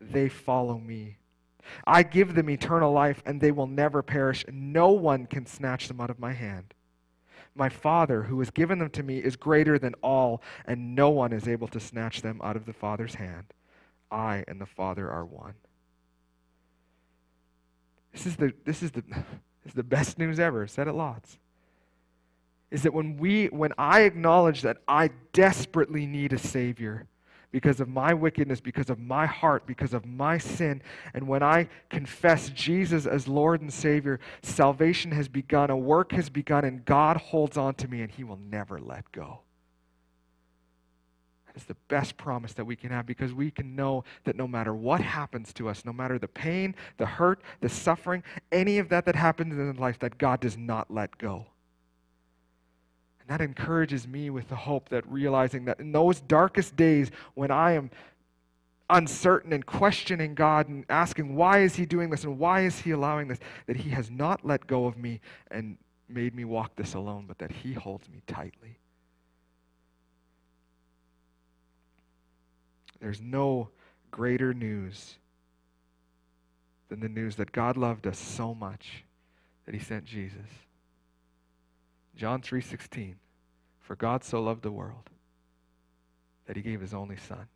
They 0.00 0.28
follow 0.28 0.78
me. 0.78 1.18
I 1.86 2.02
give 2.02 2.34
them 2.34 2.48
eternal 2.48 2.92
life, 2.92 3.22
and 3.26 3.40
they 3.40 3.52
will 3.52 3.66
never 3.66 4.02
perish. 4.02 4.44
No 4.50 4.90
one 4.90 5.26
can 5.26 5.44
snatch 5.46 5.88
them 5.88 6.00
out 6.00 6.10
of 6.10 6.18
my 6.18 6.32
hand. 6.32 6.74
My 7.54 7.68
Father, 7.68 8.22
who 8.22 8.38
has 8.38 8.50
given 8.50 8.78
them 8.78 8.90
to 8.90 9.02
me, 9.02 9.18
is 9.18 9.36
greater 9.36 9.78
than 9.78 9.94
all, 10.02 10.42
and 10.64 10.94
no 10.94 11.10
one 11.10 11.32
is 11.32 11.48
able 11.48 11.68
to 11.68 11.80
snatch 11.80 12.22
them 12.22 12.40
out 12.42 12.56
of 12.56 12.66
the 12.66 12.72
Father's 12.72 13.16
hand. 13.16 13.52
I 14.10 14.44
and 14.48 14.60
the 14.60 14.66
Father 14.66 15.10
are 15.10 15.24
one. 15.24 15.54
This 18.12 18.26
is 18.26 18.36
the, 18.36 18.52
this 18.64 18.82
is 18.82 18.92
the, 18.92 19.02
this 19.08 19.66
is 19.66 19.74
the 19.74 19.82
best 19.82 20.18
news 20.18 20.38
ever. 20.38 20.66
Said 20.66 20.88
it 20.88 20.92
lots. 20.92 21.38
Is 22.70 22.82
that 22.82 22.92
when 22.92 23.16
we 23.16 23.46
when 23.46 23.72
I 23.78 24.02
acknowledge 24.02 24.62
that 24.62 24.78
I 24.86 25.10
desperately 25.32 26.06
need 26.06 26.32
a 26.32 26.38
Savior, 26.38 27.06
because 27.50 27.80
of 27.80 27.88
my 27.88 28.12
wickedness, 28.12 28.60
because 28.60 28.90
of 28.90 28.98
my 28.98 29.26
heart, 29.26 29.66
because 29.66 29.94
of 29.94 30.04
my 30.04 30.36
sin. 30.38 30.82
And 31.14 31.26
when 31.26 31.42
I 31.42 31.68
confess 31.88 32.50
Jesus 32.50 33.06
as 33.06 33.26
Lord 33.26 33.62
and 33.62 33.72
Savior, 33.72 34.20
salvation 34.42 35.12
has 35.12 35.28
begun, 35.28 35.70
a 35.70 35.76
work 35.76 36.12
has 36.12 36.28
begun, 36.28 36.64
and 36.64 36.84
God 36.84 37.16
holds 37.16 37.56
on 37.56 37.74
to 37.76 37.88
me 37.88 38.02
and 38.02 38.10
He 38.10 38.24
will 38.24 38.38
never 38.50 38.78
let 38.78 39.10
go. 39.12 39.40
Is 41.54 41.64
the 41.64 41.76
best 41.88 42.16
promise 42.16 42.52
that 42.52 42.66
we 42.66 42.76
can 42.76 42.90
have 42.90 43.04
because 43.04 43.32
we 43.32 43.50
can 43.50 43.74
know 43.74 44.04
that 44.22 44.36
no 44.36 44.46
matter 44.46 44.72
what 44.72 45.00
happens 45.00 45.52
to 45.54 45.68
us, 45.68 45.84
no 45.84 45.92
matter 45.92 46.16
the 46.16 46.28
pain, 46.28 46.76
the 46.98 47.06
hurt, 47.06 47.42
the 47.60 47.68
suffering, 47.68 48.22
any 48.52 48.78
of 48.78 48.90
that 48.90 49.06
that 49.06 49.16
happens 49.16 49.54
in 49.54 49.76
life, 49.76 49.98
that 49.98 50.18
God 50.18 50.38
does 50.38 50.56
not 50.56 50.88
let 50.88 51.18
go 51.18 51.46
that 53.28 53.40
encourages 53.40 54.06
me 54.08 54.30
with 54.30 54.48
the 54.48 54.56
hope 54.56 54.88
that 54.88 55.06
realizing 55.10 55.66
that 55.66 55.80
in 55.80 55.92
those 55.92 56.20
darkest 56.20 56.76
days 56.76 57.10
when 57.34 57.50
I 57.50 57.72
am 57.72 57.90
uncertain 58.90 59.52
and 59.52 59.64
questioning 59.64 60.34
God 60.34 60.68
and 60.68 60.84
asking, 60.88 61.36
why 61.36 61.60
is 61.60 61.76
He 61.76 61.84
doing 61.84 62.10
this 62.10 62.24
and 62.24 62.38
why 62.38 62.62
is 62.62 62.80
He 62.80 62.90
allowing 62.90 63.28
this, 63.28 63.38
that 63.66 63.76
He 63.76 63.90
has 63.90 64.10
not 64.10 64.44
let 64.44 64.66
go 64.66 64.86
of 64.86 64.96
me 64.96 65.20
and 65.50 65.76
made 66.08 66.34
me 66.34 66.44
walk 66.44 66.74
this 66.76 66.94
alone, 66.94 67.26
but 67.28 67.38
that 67.38 67.50
He 67.50 67.74
holds 67.74 68.08
me 68.08 68.22
tightly. 68.26 68.78
There's 73.00 73.20
no 73.20 73.68
greater 74.10 74.54
news 74.54 75.16
than 76.88 77.00
the 77.00 77.08
news 77.08 77.36
that 77.36 77.52
God 77.52 77.76
loved 77.76 78.06
us 78.06 78.18
so 78.18 78.54
much 78.54 79.04
that 79.66 79.74
He 79.74 79.80
sent 79.80 80.06
Jesus. 80.06 80.48
John 82.18 82.42
3:16 82.42 83.14
For 83.78 83.94
God 83.94 84.24
so 84.24 84.42
loved 84.42 84.62
the 84.62 84.72
world 84.72 85.08
that 86.46 86.56
he 86.56 86.62
gave 86.62 86.80
his 86.80 86.92
only 86.92 87.16
son. 87.16 87.46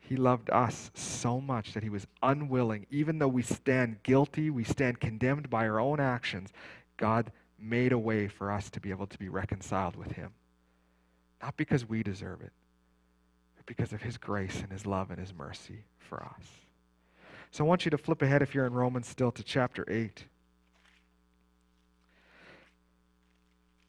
He 0.00 0.16
loved 0.16 0.50
us 0.50 0.90
so 0.92 1.40
much 1.40 1.72
that 1.72 1.84
he 1.84 1.88
was 1.88 2.08
unwilling, 2.20 2.86
even 2.90 3.20
though 3.20 3.28
we 3.28 3.42
stand 3.42 4.02
guilty, 4.02 4.50
we 4.50 4.64
stand 4.64 4.98
condemned 4.98 5.48
by 5.48 5.68
our 5.68 5.78
own 5.78 6.00
actions, 6.00 6.52
God 6.96 7.30
made 7.56 7.92
a 7.92 7.98
way 7.98 8.26
for 8.26 8.50
us 8.50 8.70
to 8.70 8.80
be 8.80 8.90
able 8.90 9.06
to 9.06 9.18
be 9.18 9.28
reconciled 9.28 9.94
with 9.94 10.12
him. 10.12 10.32
Not 11.40 11.56
because 11.56 11.88
we 11.88 12.02
deserve 12.02 12.40
it, 12.40 12.52
but 13.56 13.66
because 13.66 13.92
of 13.92 14.02
his 14.02 14.18
grace 14.18 14.62
and 14.62 14.72
his 14.72 14.84
love 14.84 15.12
and 15.12 15.20
his 15.20 15.32
mercy 15.32 15.84
for 16.00 16.24
us. 16.24 16.44
So 17.52 17.64
I 17.64 17.68
want 17.68 17.84
you 17.84 17.90
to 17.92 17.98
flip 17.98 18.20
ahead 18.20 18.42
if 18.42 18.52
you're 18.52 18.66
in 18.66 18.72
Romans 18.72 19.06
still 19.06 19.30
to 19.30 19.44
chapter 19.44 19.84
8. 19.88 20.24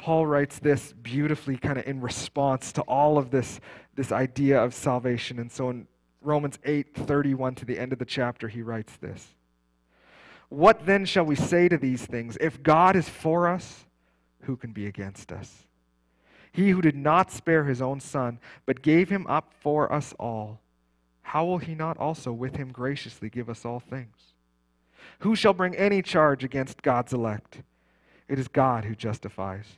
Paul 0.01 0.25
writes 0.25 0.57
this 0.57 0.93
beautifully, 0.93 1.57
kind 1.57 1.77
of 1.77 1.85
in 1.85 2.01
response 2.01 2.71
to 2.71 2.81
all 2.81 3.19
of 3.19 3.29
this, 3.29 3.59
this 3.93 4.11
idea 4.11 4.59
of 4.59 4.73
salvation. 4.73 5.37
And 5.37 5.51
so 5.51 5.69
in 5.69 5.87
Romans 6.21 6.57
8 6.65 6.95
31 6.95 7.53
to 7.53 7.65
the 7.65 7.77
end 7.77 7.93
of 7.93 7.99
the 7.99 8.05
chapter, 8.05 8.47
he 8.47 8.63
writes 8.63 8.97
this 8.97 9.27
What 10.49 10.87
then 10.87 11.05
shall 11.05 11.23
we 11.23 11.35
say 11.35 11.69
to 11.69 11.77
these 11.77 12.03
things? 12.03 12.35
If 12.41 12.63
God 12.63 12.95
is 12.95 13.07
for 13.07 13.47
us, 13.47 13.85
who 14.41 14.57
can 14.57 14.71
be 14.71 14.87
against 14.87 15.31
us? 15.31 15.67
He 16.51 16.71
who 16.71 16.81
did 16.81 16.95
not 16.95 17.31
spare 17.31 17.65
his 17.65 17.79
own 17.79 17.99
son, 17.99 18.39
but 18.65 18.81
gave 18.81 19.09
him 19.09 19.27
up 19.27 19.53
for 19.61 19.93
us 19.93 20.15
all, 20.19 20.61
how 21.21 21.45
will 21.45 21.59
he 21.59 21.75
not 21.75 21.97
also 21.97 22.33
with 22.33 22.55
him 22.55 22.71
graciously 22.71 23.29
give 23.29 23.51
us 23.51 23.65
all 23.65 23.79
things? 23.79 24.33
Who 25.19 25.35
shall 25.35 25.53
bring 25.53 25.75
any 25.75 26.01
charge 26.01 26.43
against 26.43 26.81
God's 26.81 27.13
elect? 27.13 27.61
It 28.27 28.39
is 28.39 28.47
God 28.47 28.85
who 28.85 28.95
justifies. 28.95 29.77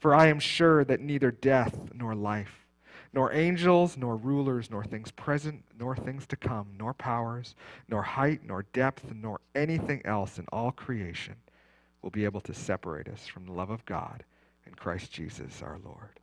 For 0.00 0.14
I 0.14 0.26
am 0.26 0.40
sure 0.40 0.82
that 0.84 1.00
neither 1.00 1.30
death 1.30 1.90
nor 1.94 2.14
life, 2.14 2.66
nor 3.12 3.32
angels, 3.32 3.96
nor 3.96 4.16
rulers, 4.16 4.70
nor 4.70 4.82
things 4.82 5.10
present, 5.10 5.62
nor 5.78 5.94
things 5.94 6.26
to 6.28 6.36
come, 6.36 6.68
nor 6.78 6.94
powers, 6.94 7.54
nor 7.88 8.02
height, 8.02 8.40
nor 8.44 8.64
depth, 8.72 9.12
nor 9.14 9.40
anything 9.54 10.00
else 10.04 10.38
in 10.38 10.46
all 10.50 10.72
creation 10.72 11.36
will 12.02 12.10
be 12.10 12.24
able 12.24 12.40
to 12.40 12.54
separate 12.54 13.08
us 13.08 13.26
from 13.26 13.44
the 13.44 13.52
love 13.52 13.70
of 13.70 13.84
God 13.84 14.24
in 14.66 14.74
Christ 14.74 15.12
Jesus 15.12 15.62
our 15.62 15.78
Lord. 15.84 16.18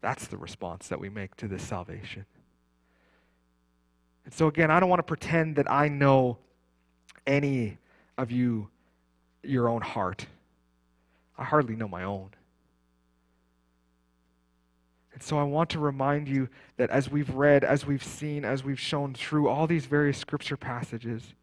That's 0.00 0.26
the 0.26 0.38
response 0.38 0.88
that 0.88 1.00
we 1.00 1.10
make 1.10 1.36
to 1.36 1.48
this 1.48 1.62
salvation. 1.62 2.24
And 4.24 4.32
so, 4.32 4.46
again, 4.46 4.70
I 4.70 4.80
don't 4.80 4.88
want 4.88 5.00
to 5.00 5.04
pretend 5.04 5.56
that 5.56 5.70
I 5.70 5.88
know 5.88 6.38
any 7.26 7.76
of 8.16 8.30
you, 8.30 8.68
your 9.42 9.68
own 9.68 9.82
heart. 9.82 10.26
I 11.38 11.44
hardly 11.44 11.76
know 11.76 11.88
my 11.88 12.04
own. 12.04 12.30
And 15.12 15.22
so 15.22 15.38
I 15.38 15.44
want 15.44 15.70
to 15.70 15.78
remind 15.78 16.28
you 16.28 16.48
that 16.76 16.90
as 16.90 17.10
we've 17.10 17.30
read, 17.30 17.64
as 17.64 17.86
we've 17.86 18.04
seen, 18.04 18.44
as 18.44 18.62
we've 18.62 18.80
shown 18.80 19.14
through 19.14 19.48
all 19.48 19.66
these 19.66 19.86
various 19.86 20.18
scripture 20.18 20.58
passages, 20.58 21.34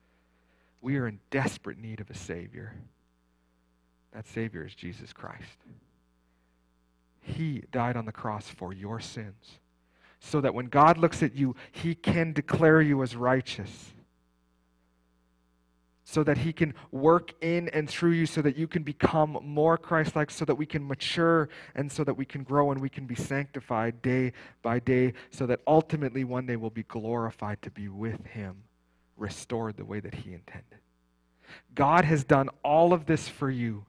we 0.80 0.98
are 0.98 1.08
in 1.08 1.20
desperate 1.32 1.80
need 1.80 2.00
of 2.00 2.10
a 2.10 2.16
Savior. 2.16 2.76
That 4.12 4.28
Savior 4.28 4.66
is 4.66 4.76
Jesus 4.76 5.12
Christ. 5.12 5.58
He 7.22 7.64
died 7.72 7.96
on 7.96 8.06
the 8.06 8.12
cross 8.12 8.48
for 8.48 8.74
your 8.74 9.00
sins, 9.00 9.60
so 10.20 10.42
that 10.42 10.54
when 10.54 10.68
God 10.68 10.98
looks 10.98 11.24
at 11.24 11.34
you, 11.34 11.56
He 11.72 11.96
can 11.96 12.34
declare 12.34 12.82
you 12.82 13.02
as 13.02 13.16
righteous 13.16 13.93
so 16.14 16.24
that 16.24 16.38
he 16.38 16.54
can 16.54 16.76
work 16.92 17.34
in 17.42 17.70
and 17.70 17.90
through 17.90 18.12
you 18.12 18.28
so 18.28 18.40
that 18.40 18.56
you 18.56 18.68
can 18.68 18.84
become 18.84 19.36
more 19.42 19.80
Christ 19.80 20.16
like, 20.16 20.30
so 20.30 20.46
that 20.46 20.54
we 20.54 20.68
can 20.68 20.88
mature 20.88 21.50
and 21.74 21.92
so 21.92 22.04
that 22.04 22.14
we 22.14 22.24
can 22.24 22.44
grow 22.44 22.70
and 22.70 22.80
we 22.80 22.88
can 22.88 23.08
be 23.08 23.16
sanctified 23.16 24.00
day 24.04 24.32
by 24.62 24.78
day, 24.78 25.14
so 25.32 25.48
that 25.48 25.62
ultimately 25.66 26.24
one 26.24 26.46
day 26.46 26.56
we'll 26.56 26.70
be 26.70 26.84
glorified 26.84 27.64
to 27.64 27.72
be 27.72 27.88
with 27.88 28.24
him, 28.28 28.58
restored 29.18 29.76
the 29.76 29.86
way 29.86 30.00
that 30.00 30.14
he 30.14 30.34
intended. 30.34 30.80
God 31.74 32.06
has 32.06 32.24
done 32.24 32.50
all 32.64 32.94
of 32.94 33.08
this 33.08 33.28
for 33.28 33.50
you. 33.50 33.86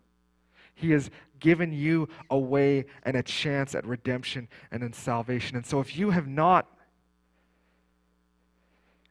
He 0.75 0.93
has 0.93 1.11
given 1.41 1.75
you 1.75 2.09
a 2.31 2.39
way 2.39 2.87
and 3.03 3.18
a 3.18 3.22
chance 3.22 3.75
at 3.75 3.87
redemption 3.87 4.49
and 4.70 4.83
in 4.83 4.95
salvation. 4.95 5.59
And 5.59 5.66
so 5.66 5.81
if 5.81 5.95
you 5.95 6.11
have 6.11 6.27
not 6.27 6.74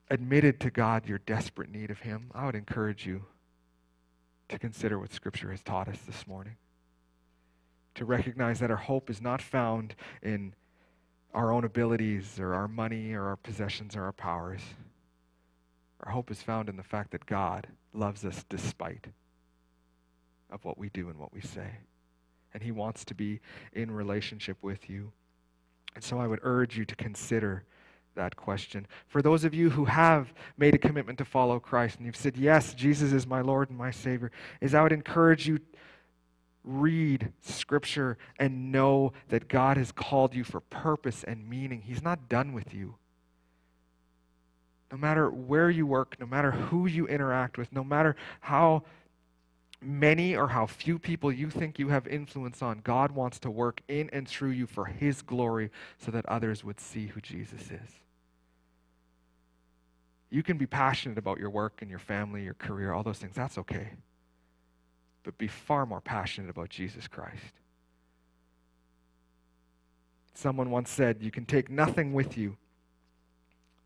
admitted 0.10 0.60
to 0.62 0.70
God 0.70 1.08
your 1.08 1.20
desperate 1.20 1.70
need 1.70 1.91
of 1.91 1.99
Him, 1.99 2.32
I 2.34 2.45
would 2.45 2.56
encourage 2.56 3.06
you 3.06 3.26
to 4.49 4.60
consider 4.60 4.99
what 4.99 5.14
Scripture 5.14 5.51
has 5.51 5.62
taught 5.62 5.88
us 5.88 5.99
this 6.06 6.28
morning. 6.28 6.58
To 7.95 8.06
recognize 8.06 8.60
that 8.60 8.72
our 8.72 8.78
hope 8.78 9.10
is 9.10 9.22
not 9.22 9.41
found 9.41 9.95
in 10.22 10.54
our 11.34 11.51
own 11.51 11.64
abilities 11.64 12.39
or 12.39 12.54
our 12.54 12.68
money 12.68 13.14
or 13.14 13.26
our 13.28 13.36
possessions 13.36 13.95
or 13.95 14.04
our 14.04 14.12
powers. 14.12 14.62
Our 16.01 16.12
hope 16.12 16.30
is 16.30 16.41
found 16.41 16.70
in 16.70 16.76
the 16.76 16.84
fact 16.84 17.12
that 17.12 17.26
God 17.26 17.68
loves 17.93 18.26
us 18.26 18.45
despite 18.49 19.08
of 20.51 20.64
what 20.66 20.78
we 20.78 20.89
do 20.89 21.10
and 21.10 21.18
what 21.18 21.34
we 21.34 21.41
say. 21.41 21.78
And 22.54 22.62
He 22.62 22.72
wants 22.72 23.04
to 23.06 23.16
be 23.16 23.39
in 23.72 23.89
relationship 23.89 24.58
with 24.62 24.89
you. 24.89 25.12
And 25.95 26.04
so 26.04 26.20
I 26.20 26.28
would 26.28 26.39
urge 26.43 26.78
you 26.78 26.86
to 26.86 26.95
consider 26.95 27.64
that 28.16 28.36
question. 28.36 28.88
For 29.07 29.22
those 29.22 29.43
of 29.43 29.53
you 29.53 29.70
who 29.70 29.86
have 29.86 30.34
made 30.57 30.76
a 30.76 30.78
commitment 30.78 31.18
to 31.20 31.26
follow 31.26 31.59
Christ 31.59 31.97
and 31.97 32.05
you've 32.05 32.16
said, 32.16 32.38
Yes, 32.38 32.74
Jesus 32.74 33.11
is 33.11 33.28
my 33.28 33.41
Lord 33.41 33.70
and 33.70 33.78
my 33.78 33.91
Savior, 33.91 34.32
is 34.61 34.74
I 34.74 34.82
would 34.84 34.91
encourage 34.91 35.47
you 35.47 35.59
read 36.64 37.32
scripture 37.41 38.18
and 38.39 38.72
know 38.72 39.14
that 39.30 39.47
God 39.47 39.78
has 39.78 39.91
called 39.91 40.34
you 40.34 40.43
for 40.43 40.61
purpose 40.61 41.24
and 41.24 41.49
meaning. 41.49 41.82
He's 41.82 42.01
not 42.01 42.30
done 42.30 42.53
with 42.53 42.74
you. 42.74 42.95
No 44.91 44.97
matter 44.97 45.30
where 45.30 45.70
you 45.70 45.86
work, 45.86 46.16
no 46.20 46.26
matter 46.26 46.51
who 46.51 46.86
you 46.86 47.07
interact 47.07 47.57
with, 47.57 47.72
no 47.74 47.84
matter 47.84 48.16
how 48.41 48.84
many 49.82 50.36
or 50.36 50.47
how 50.47 50.66
few 50.66 50.97
people 50.97 51.32
you 51.32 51.49
think 51.49 51.80
you 51.80 51.89
have 51.89 52.07
influence 52.07 52.61
on, 52.61 52.80
God 52.84 53.11
wants 53.11 53.39
to 53.39 53.51
work 53.51 53.82
in 53.88 54.09
and 54.14 54.28
through 54.28 54.51
you 54.51 54.68
for 54.68 54.86
His 54.86 55.22
glory 55.22 55.72
so 55.97 56.11
that 56.11 56.26
others 56.28 56.64
would 56.64 56.80
see 56.80 57.07
who 57.07 57.20
Jesus 57.20 57.72
is. 57.72 58.03
You 60.34 60.42
can 60.42 60.58
be 60.58 60.66
passionate 60.66 61.20
about 61.20 61.38
your 61.38 61.52
work 61.52 61.84
and 61.84 61.92
your 61.92 62.00
family, 62.00 62.44
your 62.44 62.56
career, 62.56 62.92
all 62.92 63.04
those 63.04 63.20
things. 63.20 63.36
That's 63.36 63.60
okay. 63.60 63.92
But 65.22 65.38
be 65.38 65.48
far 65.48 65.86
more 65.86 66.02
passionate 66.02 66.50
about 66.50 66.70
Jesus 66.70 67.08
Christ. 67.08 67.54
Someone 70.34 70.72
once 70.72 70.90
said, 70.90 71.22
You 71.22 71.30
can 71.30 71.46
take 71.46 71.70
nothing 71.70 72.14
with 72.14 72.36
you 72.36 72.58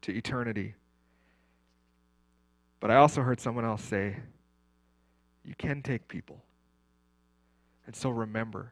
to 0.04 0.16
eternity. 0.16 0.76
But 2.80 2.92
I 2.92 2.96
also 2.96 3.24
heard 3.24 3.42
someone 3.42 3.66
else 3.66 3.84
say, 3.84 4.16
You 5.44 5.54
can 5.54 5.82
take 5.82 6.08
people. 6.08 6.42
And 7.86 7.94
so 7.94 8.10
remember 8.10 8.72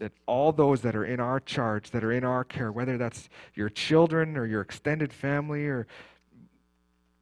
that 0.00 0.10
all 0.26 0.50
those 0.50 0.80
that 0.80 0.96
are 0.96 1.04
in 1.04 1.20
our 1.20 1.38
charge, 1.38 1.92
that 1.92 2.02
are 2.02 2.10
in 2.10 2.24
our 2.24 2.42
care, 2.42 2.72
whether 2.72 2.98
that's 2.98 3.28
your 3.54 3.68
children 3.68 4.36
or 4.36 4.44
your 4.44 4.60
extended 4.60 5.12
family 5.12 5.66
or 5.66 5.86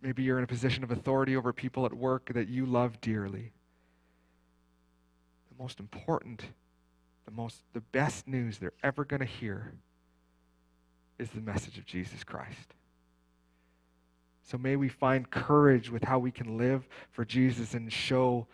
Maybe 0.02 0.22
you're 0.22 0.38
in 0.38 0.44
a 0.44 0.48
position 0.48 0.82
of 0.82 0.90
authority 0.90 1.36
over 1.36 1.52
people 1.52 1.84
at 1.84 1.92
work 1.92 2.32
that 2.32 2.48
you 2.48 2.64
love 2.64 3.00
dearly. 3.00 3.52
The 5.50 5.62
most 5.62 5.78
important, 5.78 6.42
the 7.26 7.32
most 7.32 7.62
the 7.74 7.80
best 7.80 8.26
news 8.26 8.58
they're 8.58 8.72
ever 8.82 9.04
going 9.04 9.20
to 9.20 9.26
hear 9.26 9.74
is 11.18 11.28
the 11.30 11.40
message 11.40 11.76
of 11.76 11.84
Jesus 11.84 12.24
Christ. 12.24 12.74
So 14.42 14.56
may 14.56 14.76
we 14.76 14.88
find 14.88 15.30
courage 15.30 15.90
with 15.90 16.02
how 16.02 16.18
we 16.18 16.30
can 16.30 16.56
live 16.56 16.88
for 17.12 17.24
Jesus 17.24 17.74
and 17.74 17.92
show 17.92 18.46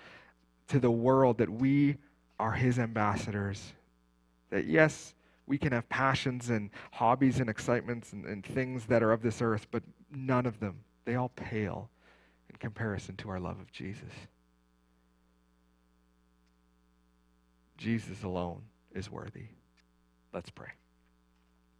to 0.68 0.80
the 0.80 0.90
world 0.90 1.38
that 1.38 1.48
we 1.48 1.96
are 2.40 2.52
his 2.52 2.78
ambassadors. 2.80 3.72
That 4.50 4.66
yes, 4.66 5.14
we 5.46 5.58
can 5.58 5.72
have 5.72 5.88
passions 5.88 6.50
and 6.50 6.70
hobbies 6.90 7.38
and 7.38 7.48
excitements 7.48 8.12
and, 8.12 8.26
and 8.26 8.44
things 8.44 8.86
that 8.86 9.02
are 9.02 9.12
of 9.12 9.22
this 9.22 9.40
earth, 9.40 9.68
but 9.70 9.84
none 10.10 10.44
of 10.44 10.58
them 10.58 10.80
they 11.06 11.14
all 11.14 11.30
pale 11.30 11.88
in 12.50 12.56
comparison 12.56 13.16
to 13.16 13.30
our 13.30 13.40
love 13.40 13.58
of 13.58 13.72
Jesus. 13.72 14.12
Jesus 17.78 18.22
alone 18.22 18.62
is 18.94 19.10
worthy. 19.10 19.46
Let's 20.34 20.50
pray. 20.50 20.68